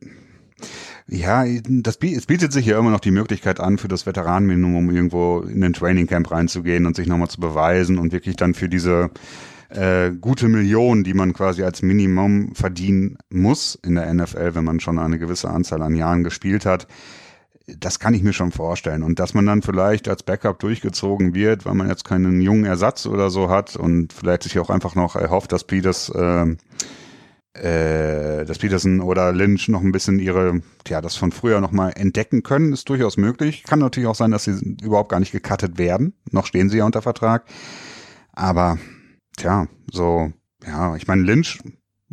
[1.06, 5.40] Ja, das, es bietet sich ja immer noch die Möglichkeit an, für das Veteranenminimum irgendwo
[5.40, 9.10] in den Training Camp reinzugehen und sich nochmal zu beweisen und wirklich dann für diese
[9.70, 14.80] äh, gute Million, die man quasi als Minimum verdienen muss in der NFL, wenn man
[14.80, 16.86] schon eine gewisse Anzahl an Jahren gespielt hat.
[17.78, 19.02] Das kann ich mir schon vorstellen.
[19.02, 23.06] Und dass man dann vielleicht als Backup durchgezogen wird, weil man jetzt keinen jungen Ersatz
[23.06, 26.56] oder so hat und vielleicht sich auch einfach noch erhofft, dass Peters äh,
[27.54, 32.42] äh, dass Peterson oder Lynch noch ein bisschen ihre, ja, das von früher nochmal entdecken
[32.42, 33.64] können, ist durchaus möglich.
[33.64, 36.14] Kann natürlich auch sein, dass sie überhaupt gar nicht gecuttet werden.
[36.30, 37.46] Noch stehen sie ja unter Vertrag.
[38.32, 38.78] Aber,
[39.36, 40.32] tja, so,
[40.64, 41.58] ja, ich meine, Lynch,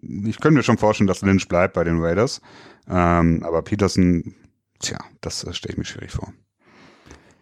[0.01, 2.41] ich könnte mir schon vorstellen, dass Lynch bleibt bei den Raiders.
[2.89, 4.33] Ähm, aber Peterson,
[4.79, 6.33] tja, das, stelle ich mir schwierig vor.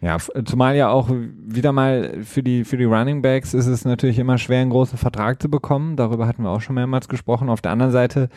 [0.01, 4.19] Ja, zumal ja auch wieder mal für die, für die Running Backs ist es natürlich
[4.19, 5.95] immer schwer, einen großen Vertrag zu bekommen.
[5.95, 7.49] Darüber hatten wir auch schon mehrmals gesprochen.
[7.49, 8.29] Auf der anderen Seite,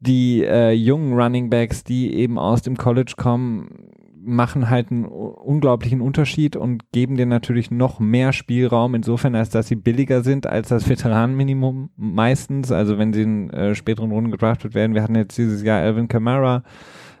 [0.00, 3.90] die äh, jungen Running Backs, die eben aus dem College kommen,
[4.24, 9.66] machen halt einen unglaublichen Unterschied und geben dir natürlich noch mehr Spielraum, insofern als dass
[9.66, 12.70] sie billiger sind als das Veteranenminimum meistens.
[12.70, 14.94] Also wenn sie in äh, späteren Runden gedraftet werden.
[14.94, 16.62] Wir hatten jetzt dieses Jahr Alvin Kamara,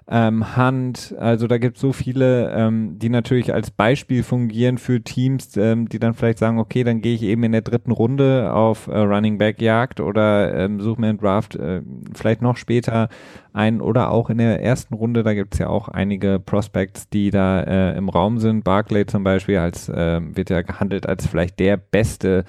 [0.08, 5.02] ähm, Hunt, also da gibt es so viele, ähm, die natürlich als Beispiel fungieren für
[5.02, 8.52] Teams, ähm, die dann vielleicht sagen, okay, dann gehe ich eben in der dritten Runde
[8.52, 11.82] auf äh, Running Back Jagd oder ähm, suche mir einen Draft äh,
[12.14, 13.08] vielleicht noch später
[13.52, 17.30] ein oder auch in der ersten Runde, da gibt es ja auch einige Prospects, die
[17.30, 18.64] da äh, im Raum sind.
[18.64, 22.44] Barclay zum Beispiel als äh, wird ja gehandelt als vielleicht der beste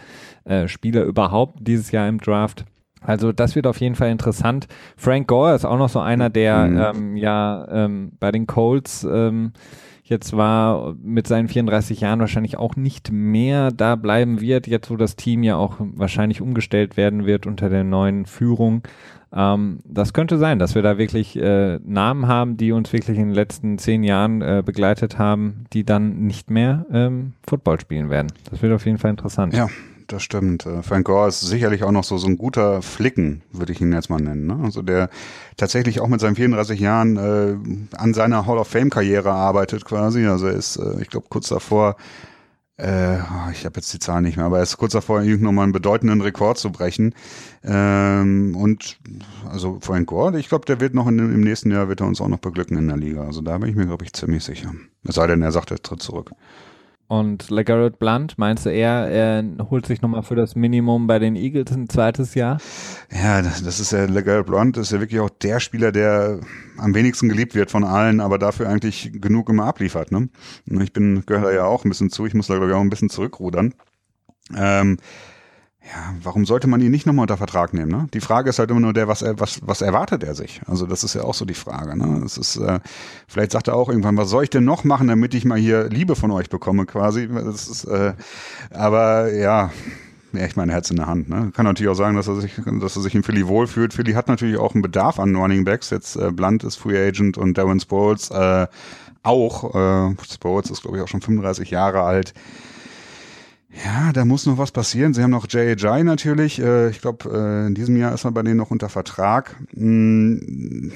[0.46, 2.66] äh, Spieler überhaupt dieses Jahr im Draft.
[3.06, 4.68] Also das wird auf jeden Fall interessant.
[4.98, 6.80] Frank Gore ist auch noch so einer, der mhm.
[6.80, 9.54] ähm, ja ähm, bei den Colts ähm,
[10.04, 14.98] jetzt war mit seinen 34 Jahren wahrscheinlich auch nicht mehr da bleiben wird, jetzt wo
[14.98, 18.84] das Team ja auch wahrscheinlich umgestellt werden wird unter der neuen Führung.
[19.34, 23.28] Ähm, das könnte sein, dass wir da wirklich äh, Namen haben, die uns wirklich in
[23.30, 28.28] den letzten zehn Jahren äh, begleitet haben, die dann nicht mehr ähm, Football spielen werden.
[28.50, 29.54] Das wird auf jeden Fall interessant.
[29.54, 29.68] Ja,
[30.08, 30.66] das stimmt.
[30.66, 33.92] Äh, Frank Gore ist sicherlich auch noch so, so ein guter Flicken, würde ich ihn
[33.94, 34.48] jetzt mal nennen.
[34.48, 34.60] Ne?
[34.64, 35.10] Also der
[35.58, 40.26] tatsächlich auch mit seinen 34 Jahren äh, an seiner Hall of Fame-Karriere arbeitet quasi.
[40.26, 41.96] Also er ist, äh, ich glaube, kurz davor,
[42.78, 45.44] äh, oh, ich habe jetzt die Zahlen nicht mehr, aber er ist kurz davor, irgendwie
[45.44, 47.14] nochmal einen bedeutenden Rekord zu brechen.
[47.64, 48.98] Ähm, und
[49.50, 52.20] also Frank Gore, ich glaube, der wird noch in, im nächsten Jahr wird er uns
[52.20, 53.24] auch noch beglücken in der Liga.
[53.24, 54.74] Also da bin ich mir, glaube ich, ziemlich sicher.
[55.08, 56.32] Es sei denn, er sagt, er tritt zurück.
[57.14, 61.36] Und LeGarrette Blunt, meinst du eher, er holt sich nochmal für das Minimum bei den
[61.36, 62.58] Eagles ein zweites Jahr?
[63.12, 66.40] Ja, das, ist ja, LeGarrette Blunt ist ja wirklich auch der Spieler, der
[66.80, 70.12] am wenigsten geliebt wird von allen, aber dafür eigentlich genug immer abliefert.
[70.12, 70.30] Ne?
[70.66, 72.82] Ich bin, gehöre da ja auch ein bisschen zu, ich muss da glaube ich auch
[72.82, 73.76] ein bisschen zurückrudern.
[74.58, 74.98] Ähm,
[75.86, 77.92] ja, warum sollte man ihn nicht nochmal unter Vertrag nehmen?
[77.92, 78.08] Ne?
[78.14, 80.62] Die Frage ist halt immer nur der, was, was, was erwartet er sich?
[80.66, 81.98] Also das ist ja auch so die Frage.
[81.98, 82.24] Ne?
[82.26, 82.80] Es ist, äh,
[83.28, 85.90] vielleicht sagt er auch irgendwann, was soll ich denn noch machen, damit ich mal hier
[85.90, 87.28] Liebe von euch bekomme, quasi.
[87.28, 88.14] Das ist, äh,
[88.72, 89.72] aber ja,
[90.32, 91.28] ich meine, Herz in der Hand.
[91.28, 91.52] Ne?
[91.54, 93.94] Kann natürlich auch sagen, dass er sich, dass er sich in Philly wohlfühlt.
[93.94, 95.90] Philly hat natürlich auch einen Bedarf an Running Backs.
[95.90, 98.68] Jetzt äh, Blunt ist Free Agent und Darren Sproles äh,
[99.22, 99.76] auch.
[99.76, 102.34] Äh, Sproles ist, glaube ich, auch schon 35 Jahre alt.
[103.84, 105.14] Ja, da muss noch was passieren.
[105.14, 106.04] Sie haben noch J.J.
[106.04, 106.60] natürlich.
[106.60, 109.56] Äh, ich glaube, äh, in diesem Jahr ist er bei denen noch unter Vertrag.
[109.74, 110.92] Hm,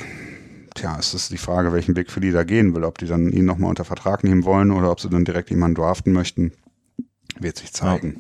[0.75, 2.83] tja, es ist die Frage, welchen Weg für die da gehen will.
[2.83, 5.75] Ob die dann ihn nochmal unter Vertrag nehmen wollen oder ob sie dann direkt jemanden
[5.75, 6.51] draften möchten,
[7.39, 8.19] wird sich zeigen.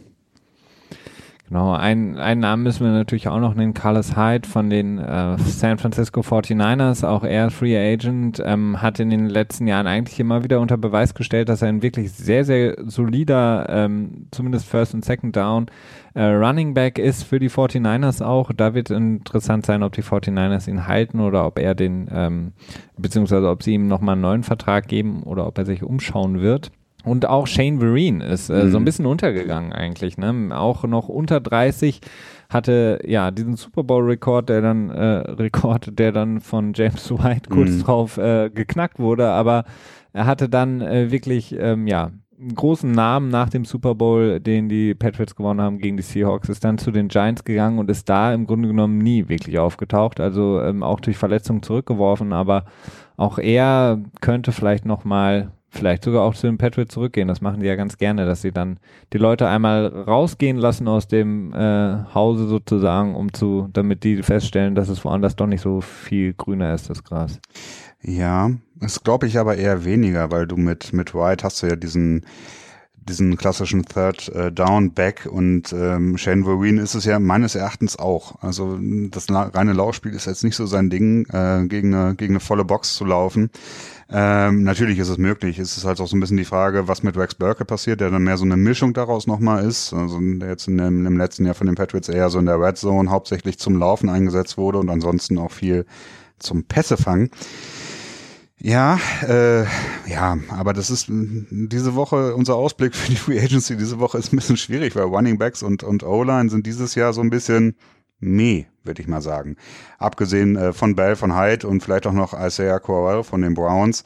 [1.49, 5.37] Genau, ein, einen Namen müssen wir natürlich auch noch nennen, Carlos Hyde von den äh,
[5.37, 10.43] San Francisco 49ers, auch er Free Agent, ähm, hat in den letzten Jahren eigentlich immer
[10.43, 15.05] wieder unter Beweis gestellt, dass er ein wirklich sehr, sehr solider, ähm, zumindest First und
[15.05, 15.67] Second Down,
[16.15, 18.51] äh, Running Back ist für die 49ers auch.
[18.53, 22.51] Da wird interessant sein, ob die 49ers ihn halten oder ob er den, ähm,
[22.97, 26.71] beziehungsweise ob sie ihm nochmal einen neuen Vertrag geben oder ob er sich umschauen wird.
[27.07, 28.71] Und auch Shane Vereen ist äh, mhm.
[28.71, 28.85] so ein mhm.
[28.85, 30.17] bisschen untergegangen eigentlich.
[30.17, 30.49] Ne?
[30.51, 32.01] Auch noch unter 30
[32.49, 37.49] hatte ja diesen Super Bowl Rekord, der dann äh, Rekord, der dann von James White
[37.49, 37.83] kurz mhm.
[37.83, 39.65] drauf äh, geknackt wurde, aber
[40.13, 44.69] er hatte dann äh, wirklich ähm, ja einen großen Namen nach dem Super Bowl, den
[44.69, 48.07] die Patriots gewonnen haben gegen die Seahawks, ist dann zu den Giants gegangen und ist
[48.09, 52.65] da im Grunde genommen nie wirklich aufgetaucht, also ähm, auch durch Verletzungen zurückgeworfen, aber
[53.15, 57.27] auch er könnte vielleicht noch mal vielleicht sogar auch zu den Patriots zurückgehen.
[57.27, 58.79] Das machen die ja ganz gerne, dass sie dann
[59.13, 64.75] die Leute einmal rausgehen lassen aus dem äh, Hause sozusagen, um zu, damit die feststellen,
[64.75, 67.39] dass es woanders doch nicht so viel grüner ist, das Gras.
[68.01, 71.75] Ja, das glaube ich aber eher weniger, weil du mit, mit White hast du ja
[71.75, 72.25] diesen,
[73.07, 77.97] diesen klassischen Third äh, Down Back und ähm, Shane Verween ist es ja meines Erachtens
[77.97, 78.41] auch.
[78.41, 78.77] Also
[79.09, 82.65] das reine Laufspiel ist jetzt nicht so sein Ding, äh, gegen, eine, gegen eine volle
[82.65, 83.49] Box zu laufen.
[84.09, 85.59] Ähm, natürlich ist es möglich.
[85.59, 88.09] Es ist halt auch so ein bisschen die Frage, was mit Rex Burke passiert, der
[88.09, 89.93] dann mehr so eine Mischung daraus nochmal ist.
[89.93, 92.59] Also der jetzt in dem, im letzten Jahr von den Patriots eher so in der
[92.59, 95.85] Red Zone hauptsächlich zum Laufen eingesetzt wurde und ansonsten auch viel
[96.39, 97.31] zum Pässefangen.
[98.59, 99.65] Ja, äh,
[100.09, 104.33] ja, aber das ist diese Woche unser Ausblick für die Free Agency diese Woche ist
[104.33, 107.75] ein bisschen schwierig, weil Running Backs und und O-Line sind dieses Jahr so ein bisschen
[108.19, 109.57] meh, würde ich mal sagen.
[109.99, 114.03] Abgesehen äh, von Bell von Hyde und vielleicht auch noch Isaiah Corral von den Browns,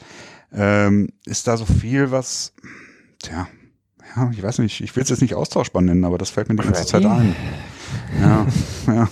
[0.54, 2.54] ähm, ist da so viel, was,
[3.24, 3.47] tja,
[4.16, 6.56] ja, ich weiß nicht, ich will es jetzt nicht austauschbar nennen, aber das fällt mir
[6.56, 7.36] die ganze Zeit ein.
[8.20, 8.47] Ja,
[8.88, 9.10] ja.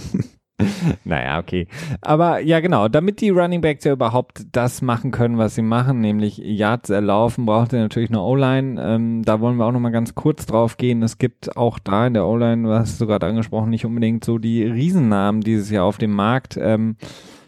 [1.03, 1.67] naja, okay.
[2.01, 6.01] Aber ja, genau, damit die Running Backs ja überhaupt das machen können, was sie machen,
[6.01, 8.81] nämlich Yards erlaufen, braucht ihr natürlich eine O-Line.
[8.81, 11.01] Ähm, da wollen wir auch nochmal ganz kurz drauf gehen.
[11.01, 12.67] Es gibt auch da in der O-Line,
[12.99, 16.57] du gerade angesprochen, nicht unbedingt so die Riesennamen dieses Jahr auf dem Markt.
[16.61, 16.97] Ähm,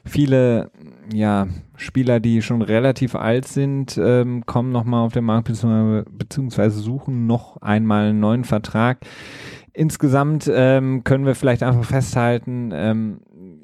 [0.05, 0.71] viele
[1.13, 7.27] ja, Spieler, die schon relativ alt sind, ähm, kommen nochmal auf den Markt beziehungsweise suchen
[7.27, 8.99] noch einmal einen neuen Vertrag.
[9.73, 13.21] Insgesamt ähm, können wir vielleicht einfach festhalten, ähm,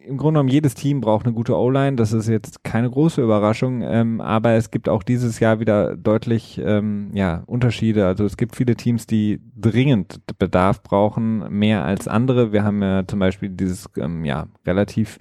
[0.08, 1.97] im Grunde genommen jedes Team braucht eine gute O-Line.
[1.97, 6.62] Das ist jetzt keine große Überraschung, ähm, aber es gibt auch dieses Jahr wieder deutlich
[6.64, 8.08] ähm, ja, Unterschiede.
[8.08, 12.53] Also es gibt viele Teams, die dringend Bedarf brauchen, mehr als andere.
[12.53, 15.20] Wir haben ja zum Beispiel dieses ähm, ja relativ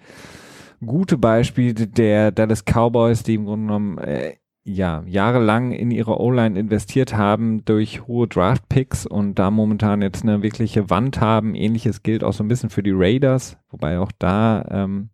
[0.84, 4.34] gute Beispiel der Dallas Cowboys, die im Grunde genommen äh,
[4.66, 10.42] ja, jahrelang in ihre O-Line investiert haben durch hohe Draft-Picks und da momentan jetzt eine
[10.42, 11.54] wirkliche Wand haben.
[11.54, 15.10] Ähnliches gilt auch so ein bisschen für die Raiders, wobei auch da ähm,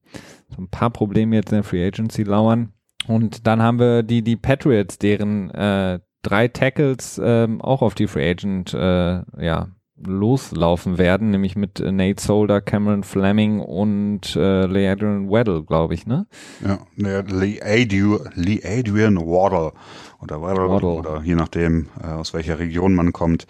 [0.48, 2.72] so ein paar Probleme jetzt in der Free Agency lauern.
[3.06, 8.06] Und dann haben wir die, die Patriots, deren äh, drei Tackles ähm, auch auf die
[8.06, 9.68] Free Agent äh, ja,
[10.06, 15.94] loslaufen werden, nämlich mit äh, Nate Solder, Cameron Fleming und äh, Lee Adrian Waddle, glaube
[15.94, 16.26] ich, ne?
[16.64, 19.72] Ja, Lee, Adrian, Lee Adrian Waddle
[20.20, 20.88] oder Waddle, Waddle.
[20.88, 23.46] oder je nachdem, äh, aus welcher Region man kommt.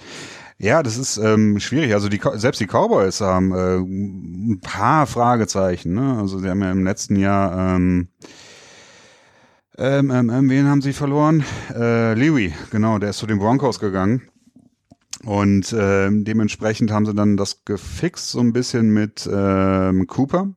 [0.58, 1.92] Ja, das ist ähm, schwierig.
[1.92, 5.94] Also die selbst die Cowboys haben äh, ein paar Fragezeichen.
[5.94, 6.18] Ne?
[6.18, 8.08] Also sie haben ja im letzten Jahr ähm,
[9.78, 11.44] ähm, ähm, ähm wen haben sie verloren?
[11.74, 14.22] Äh, Lewy, genau, der ist zu den Broncos gegangen.
[15.24, 20.48] Und äh, dementsprechend haben sie dann das gefixt so ein bisschen mit ähm, Cooper,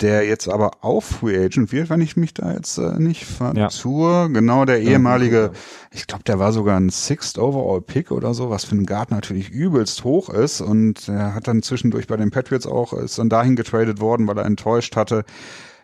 [0.00, 4.10] der jetzt aber auch Free Agent wird, wenn ich mich da jetzt äh, nicht vertue.
[4.10, 4.26] Ja.
[4.28, 5.50] Genau, der ehemalige,
[5.90, 9.10] ich glaube, der war sogar ein Sixth Overall Pick oder so, was für einen Guard
[9.10, 10.60] natürlich übelst hoch ist.
[10.60, 14.38] Und er hat dann zwischendurch bei den Patriots auch, ist dann dahin getradet worden, weil
[14.38, 15.24] er enttäuscht hatte.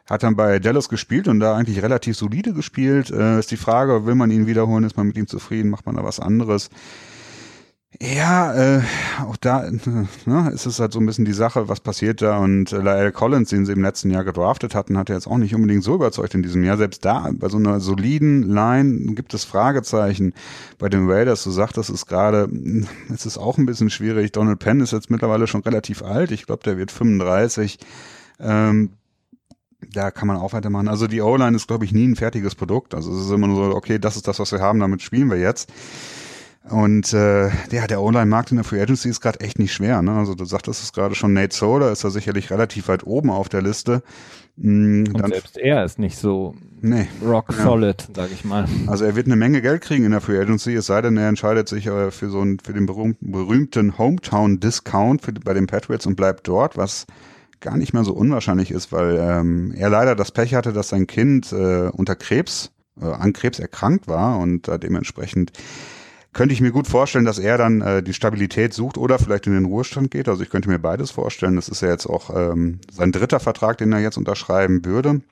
[0.09, 3.11] Hat dann bei Dallas gespielt und da eigentlich relativ solide gespielt.
[3.11, 5.97] Äh, ist die Frage, will man ihn wiederholen, ist man mit ihm zufrieden, macht man
[5.97, 6.71] da was anderes?
[8.01, 8.83] Ja, äh,
[9.23, 9.69] auch da
[10.27, 12.39] ne, ist es halt so ein bisschen die Sache, was passiert da.
[12.39, 15.39] Und äh, Lyle Collins, den sie im letzten Jahr gedraftet hatten, hat er jetzt auch
[15.39, 16.77] nicht unbedingt so überzeugt in diesem Jahr.
[16.77, 20.35] Selbst da, bei so einer soliden Line gibt es Fragezeichen.
[20.79, 22.49] Bei den Raiders, du sagtest es gerade,
[23.13, 24.33] es ist auch ein bisschen schwierig.
[24.33, 26.31] Donald Penn ist jetzt mittlerweile schon relativ alt.
[26.31, 27.79] Ich glaube, der wird 35.
[28.39, 28.91] Ähm,
[29.93, 30.89] da kann man auch weitermachen.
[30.89, 32.95] Also die O-Line ist, glaube ich, nie ein fertiges Produkt.
[32.95, 35.31] Also es ist immer nur so, okay, das ist das, was wir haben, damit spielen
[35.31, 35.73] wir jetzt.
[36.71, 40.03] Und äh, ja, der Online-Markt in der Free Agency ist gerade echt nicht schwer.
[40.03, 40.13] Ne?
[40.13, 43.49] Also du sagtest es gerade schon, Nate Soda ist da sicherlich relativ weit oben auf
[43.49, 44.03] der Liste.
[44.57, 48.15] Mhm, Und selbst er ist nicht so nee, rock solid, ja.
[48.15, 48.67] sag ich mal.
[48.89, 51.29] Also er wird eine Menge Geld kriegen in der Free Agency, es sei denn, er
[51.29, 56.17] entscheidet sich äh, für so einen, für den berühmten, berühmten Hometown-Discount bei den Patriots und
[56.17, 57.07] bleibt dort, was
[57.61, 61.07] gar nicht mehr so unwahrscheinlich ist, weil ähm, er leider das Pech hatte, dass sein
[61.07, 65.53] Kind äh, unter Krebs, äh, an Krebs erkrankt war und äh, dementsprechend
[66.33, 69.55] könnte ich mir gut vorstellen, dass er dann äh, die Stabilität sucht oder vielleicht in
[69.55, 70.29] den Ruhestand geht.
[70.29, 71.57] Also ich könnte mir beides vorstellen.
[71.57, 75.23] Das ist ja jetzt auch ähm, sein dritter Vertrag, den er jetzt unterschreiben würde.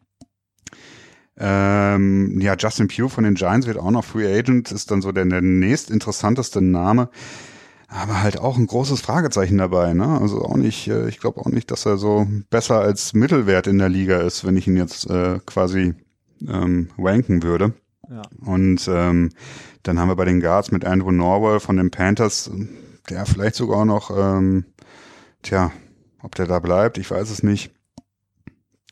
[1.38, 5.12] Ähm, ja, Justin Pugh von den Giants wird auch noch Free Agent, ist dann so
[5.12, 7.10] der, der nächst interessanteste Name.
[7.88, 10.18] Aber halt auch ein großes Fragezeichen dabei, ne?
[10.20, 13.78] Also auch nicht, äh, ich glaube auch nicht, dass er so besser als Mittelwert in
[13.78, 15.94] der Liga ist, wenn ich ihn jetzt äh, quasi
[16.48, 17.74] ähm, ranken würde.
[18.08, 18.22] Ja.
[18.44, 19.30] Und ähm,
[19.86, 22.50] dann haben wir bei den Guards mit Andrew Norwell von den Panthers,
[23.08, 24.64] der vielleicht sogar noch, ähm,
[25.42, 25.70] tja,
[26.22, 27.70] ob der da bleibt, ich weiß es nicht.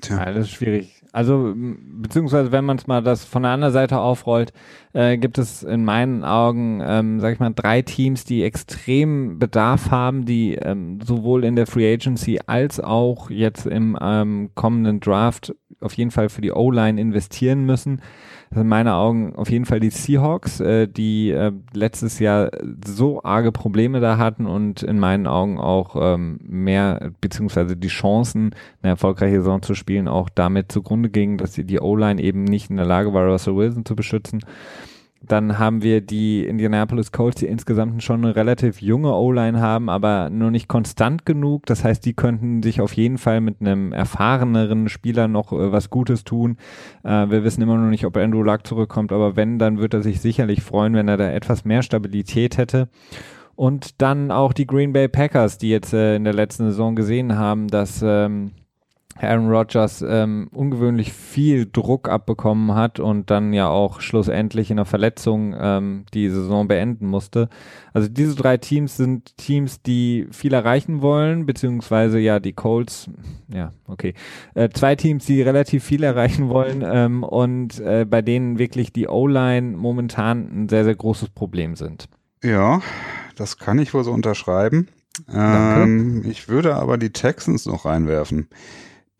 [0.01, 0.19] Tja.
[0.19, 1.03] Ja, das ist schwierig.
[1.13, 4.53] Also, beziehungsweise wenn man es mal das von der anderen Seite aufrollt,
[4.93, 9.93] äh, gibt es in meinen Augen, ähm, sag ich mal, drei Teams, die extrem Bedarf
[9.93, 15.55] haben, die ähm, sowohl in der Free Agency als auch jetzt im ähm, kommenden Draft
[15.81, 18.03] auf jeden Fall für die O-Line investieren müssen.
[18.55, 22.51] In meinen Augen auf jeden Fall die Seahawks, äh, die äh, letztes Jahr
[22.87, 28.55] so arge Probleme da hatten und in meinen Augen auch ähm, mehr, beziehungsweise die Chancen,
[28.83, 32.77] eine erfolgreiche Saison zu spielen, auch damit zugrunde gingen, dass die O-Line eben nicht in
[32.77, 34.41] der Lage war, Russell Wilson zu beschützen.
[35.29, 40.31] Dann haben wir die Indianapolis Colts, die insgesamt schon eine relativ junge O-Line haben, aber
[40.31, 41.67] nur nicht konstant genug.
[41.67, 45.91] Das heißt, die könnten sich auf jeden Fall mit einem erfahreneren Spieler noch äh, was
[45.91, 46.57] Gutes tun.
[47.03, 50.03] Äh, wir wissen immer noch nicht, ob Andrew Luck zurückkommt, aber wenn, dann wird er
[50.03, 52.89] sich sicherlich freuen, wenn er da etwas mehr Stabilität hätte.
[53.57, 57.37] Und dann auch die Green Bay Packers, die jetzt äh, in der letzten Saison gesehen
[57.37, 58.51] haben, dass ähm,
[59.17, 64.85] Aaron Rodgers ähm, ungewöhnlich viel Druck abbekommen hat und dann ja auch schlussendlich in einer
[64.85, 67.49] Verletzung ähm, die Saison beenden musste.
[67.93, 73.09] Also diese drei Teams sind Teams, die viel erreichen wollen, beziehungsweise ja die Colts,
[73.53, 74.15] ja okay,
[74.55, 79.07] äh, zwei Teams, die relativ viel erreichen wollen ähm, und äh, bei denen wirklich die
[79.07, 82.09] O-Line momentan ein sehr sehr großes Problem sind.
[82.43, 82.83] Ja,
[83.37, 84.89] das kann ich wohl so unterschreiben.
[85.33, 88.49] Ähm, ich würde aber die Texans noch reinwerfen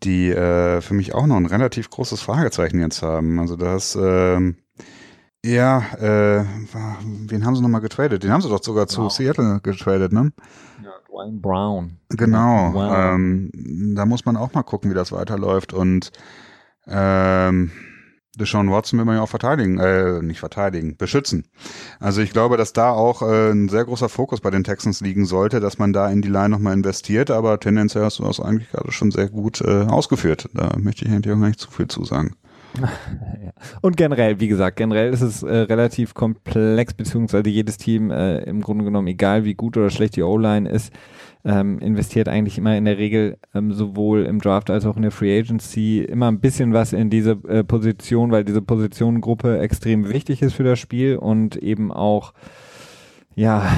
[0.03, 3.39] die äh, für mich auch noch ein relativ großes Fragezeichen jetzt haben.
[3.39, 4.57] Also das, ähm,
[5.43, 6.43] ja, äh,
[7.03, 8.23] wen haben sie nochmal getradet?
[8.23, 9.11] Den haben sie doch sogar zu wow.
[9.11, 10.31] Seattle getradet, ne?
[10.83, 11.97] Ja, Dwayne Brown.
[12.09, 12.73] Genau.
[12.73, 12.93] Wow.
[12.95, 13.51] Ähm,
[13.95, 16.11] da muss man auch mal gucken, wie das weiterläuft und
[16.87, 17.71] ähm,
[18.35, 21.45] Deshaun Watson will man ja auch verteidigen, äh, nicht verteidigen, beschützen.
[21.99, 25.25] Also ich glaube, dass da auch äh, ein sehr großer Fokus bei den Texans liegen
[25.25, 28.69] sollte, dass man da in die Line nochmal investiert, aber tendenziell hast du das eigentlich
[28.71, 30.49] gerade schon sehr gut äh, ausgeführt.
[30.53, 32.35] Da möchte ich eigentlich auch nicht zu viel zu sagen.
[33.81, 38.61] Und generell, wie gesagt, generell ist es äh, relativ komplex, beziehungsweise jedes Team äh, im
[38.61, 40.91] Grunde genommen, egal wie gut oder schlecht die O-Line ist,
[41.45, 45.11] ähm, investiert eigentlich immer in der Regel ähm, sowohl im Draft als auch in der
[45.11, 50.41] Free Agency immer ein bisschen was in diese äh, Position, weil diese Positionengruppe extrem wichtig
[50.41, 52.33] ist für das Spiel und eben auch
[53.35, 53.69] ja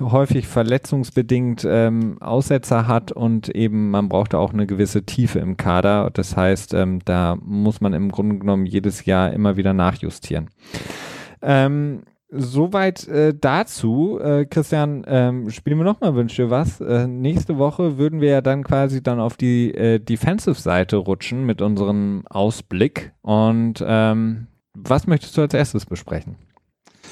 [0.00, 5.56] häufig verletzungsbedingt ähm, Aussetzer hat und eben man braucht da auch eine gewisse Tiefe im
[5.56, 6.10] Kader.
[6.12, 10.50] Das heißt, ähm, da muss man im Grunde genommen jedes Jahr immer wieder nachjustieren.
[11.40, 14.18] Ähm, Soweit äh, dazu.
[14.20, 16.78] Äh, Christian, ähm, spielen wir nochmal Wünsch dir was.
[16.80, 21.62] Äh, nächste Woche würden wir ja dann quasi dann auf die äh, Defensive-Seite rutschen mit
[21.62, 23.12] unserem Ausblick.
[23.22, 26.36] Und ähm, was möchtest du als erstes besprechen?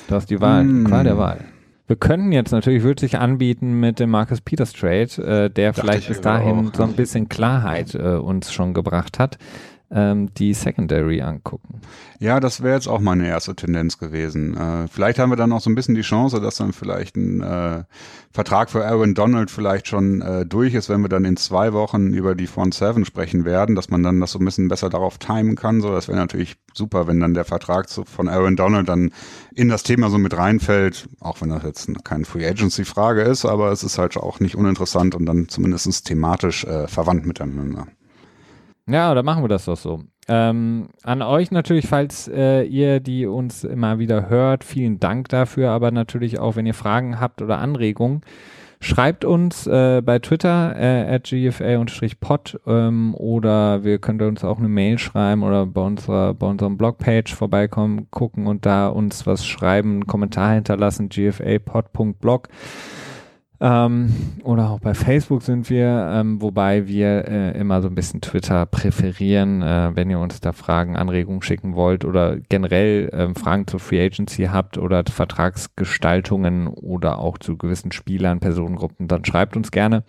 [0.08, 0.84] Du hast die Wahl, mm.
[0.84, 1.40] Qual der Wahl.
[1.86, 5.80] Wir könnten jetzt natürlich, würde sich anbieten mit dem Marcus Peters Trade, äh, der Dacht
[5.80, 9.38] vielleicht bis dahin auch, so ein bisschen Klarheit äh, uns schon gebracht hat
[9.90, 11.80] ähm, die Secondary angucken.
[12.18, 14.56] Ja, das wäre jetzt auch meine erste Tendenz gewesen.
[14.56, 17.42] Äh, vielleicht haben wir dann auch so ein bisschen die Chance, dass dann vielleicht ein
[17.42, 17.84] äh,
[18.32, 22.12] Vertrag für Aaron Donald vielleicht schon äh, durch ist, wenn wir dann in zwei Wochen
[22.12, 25.18] über die Front Seven sprechen werden, dass man dann das so ein bisschen besser darauf
[25.18, 25.80] timen kann.
[25.80, 29.12] So, das wäre natürlich super, wenn dann der Vertrag zu, von Aaron Donald dann
[29.54, 33.44] in das Thema so mit reinfällt, auch wenn das jetzt keine Free Agency Frage ist,
[33.44, 37.86] aber es ist halt auch nicht uninteressant und dann zumindest thematisch äh, verwandt miteinander.
[38.88, 40.02] Ja, da machen wir das doch so.
[40.28, 45.70] Ähm, an euch natürlich, falls äh, ihr die uns immer wieder hört, vielen Dank dafür,
[45.70, 48.22] aber natürlich auch, wenn ihr Fragen habt oder Anregungen,
[48.80, 54.68] schreibt uns äh, bei Twitter äh, at gfa-pod ähm, oder wir könnt uns auch eine
[54.68, 59.92] Mail schreiben oder bei unserer bei unserem Blogpage vorbeikommen, gucken und da uns was schreiben,
[59.92, 62.48] einen Kommentar hinterlassen, gfapod.blog.
[63.58, 64.12] Ähm,
[64.44, 68.66] oder auch bei Facebook sind wir, ähm, wobei wir äh, immer so ein bisschen Twitter
[68.66, 73.80] präferieren, äh, wenn ihr uns da Fragen, Anregungen schicken wollt oder generell ähm, Fragen zur
[73.80, 80.04] Free Agency habt oder Vertragsgestaltungen oder auch zu gewissen Spielern, Personengruppen, dann schreibt uns gerne.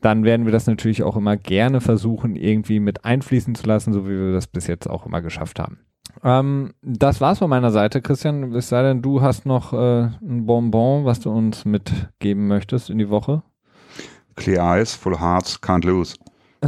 [0.00, 4.06] Dann werden wir das natürlich auch immer gerne versuchen, irgendwie mit einfließen zu lassen, so
[4.06, 5.78] wie wir das bis jetzt auch immer geschafft haben.
[6.24, 8.54] Ähm, das war's von meiner Seite, Christian.
[8.54, 12.98] Es sei denn, du hast noch äh, ein Bonbon, was du uns mitgeben möchtest in
[12.98, 13.42] die Woche.
[14.36, 16.14] Clear eyes, full hearts, can't lose.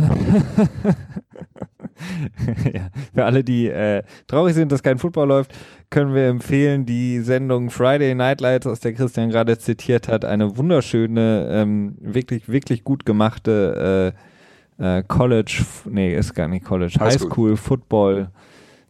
[2.72, 5.54] ja, für alle, die äh, traurig sind, dass kein Football läuft,
[5.88, 10.24] können wir empfehlen die Sendung Friday Night Lights, aus der Christian gerade zitiert hat.
[10.24, 14.12] Eine wunderschöne, ähm, wirklich, wirklich gut gemachte
[14.78, 18.30] äh, äh, College, nee, ist gar nicht College, Highschool, High Football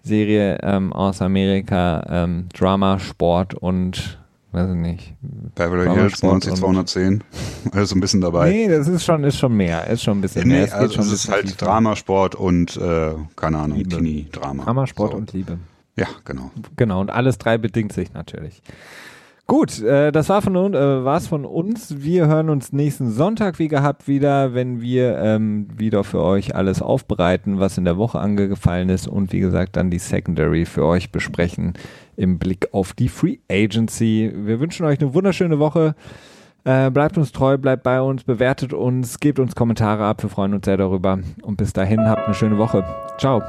[0.04, 4.18] Serie ähm, aus Amerika, ähm, Drama, Sport und
[4.52, 5.14] weiß ich nicht.
[5.54, 7.24] Beverly Hills 90210.
[7.72, 8.50] Also ein bisschen dabei.
[8.50, 9.86] Nee, das ist schon, ist schon mehr.
[9.88, 10.64] Ist schon ein bisschen nee, mehr.
[10.66, 11.64] Es, also es ist halt tiefer.
[11.64, 14.64] Drama, Sport und, äh, keine Ahnung, Teenie-Drama.
[14.64, 15.16] Drama, Sport so.
[15.16, 15.58] und Liebe.
[15.96, 16.50] Ja, genau.
[16.76, 18.62] Genau, und alles drei bedingt sich natürlich.
[19.46, 22.02] Gut, äh, das war von, äh, war's von uns.
[22.02, 26.80] Wir hören uns nächsten Sonntag wie gehabt wieder, wenn wir ähm, wieder für euch alles
[26.80, 31.12] aufbereiten, was in der Woche angefallen ist und wie gesagt dann die Secondary für euch
[31.12, 31.74] besprechen
[32.16, 34.32] im Blick auf die Free Agency.
[34.34, 35.94] Wir wünschen euch eine wunderschöne Woche.
[36.64, 40.22] Äh, bleibt uns treu, bleibt bei uns, bewertet uns, gebt uns Kommentare ab.
[40.22, 41.18] Wir freuen uns sehr darüber.
[41.42, 42.82] Und bis dahin habt eine schöne Woche.
[43.18, 43.42] Ciao.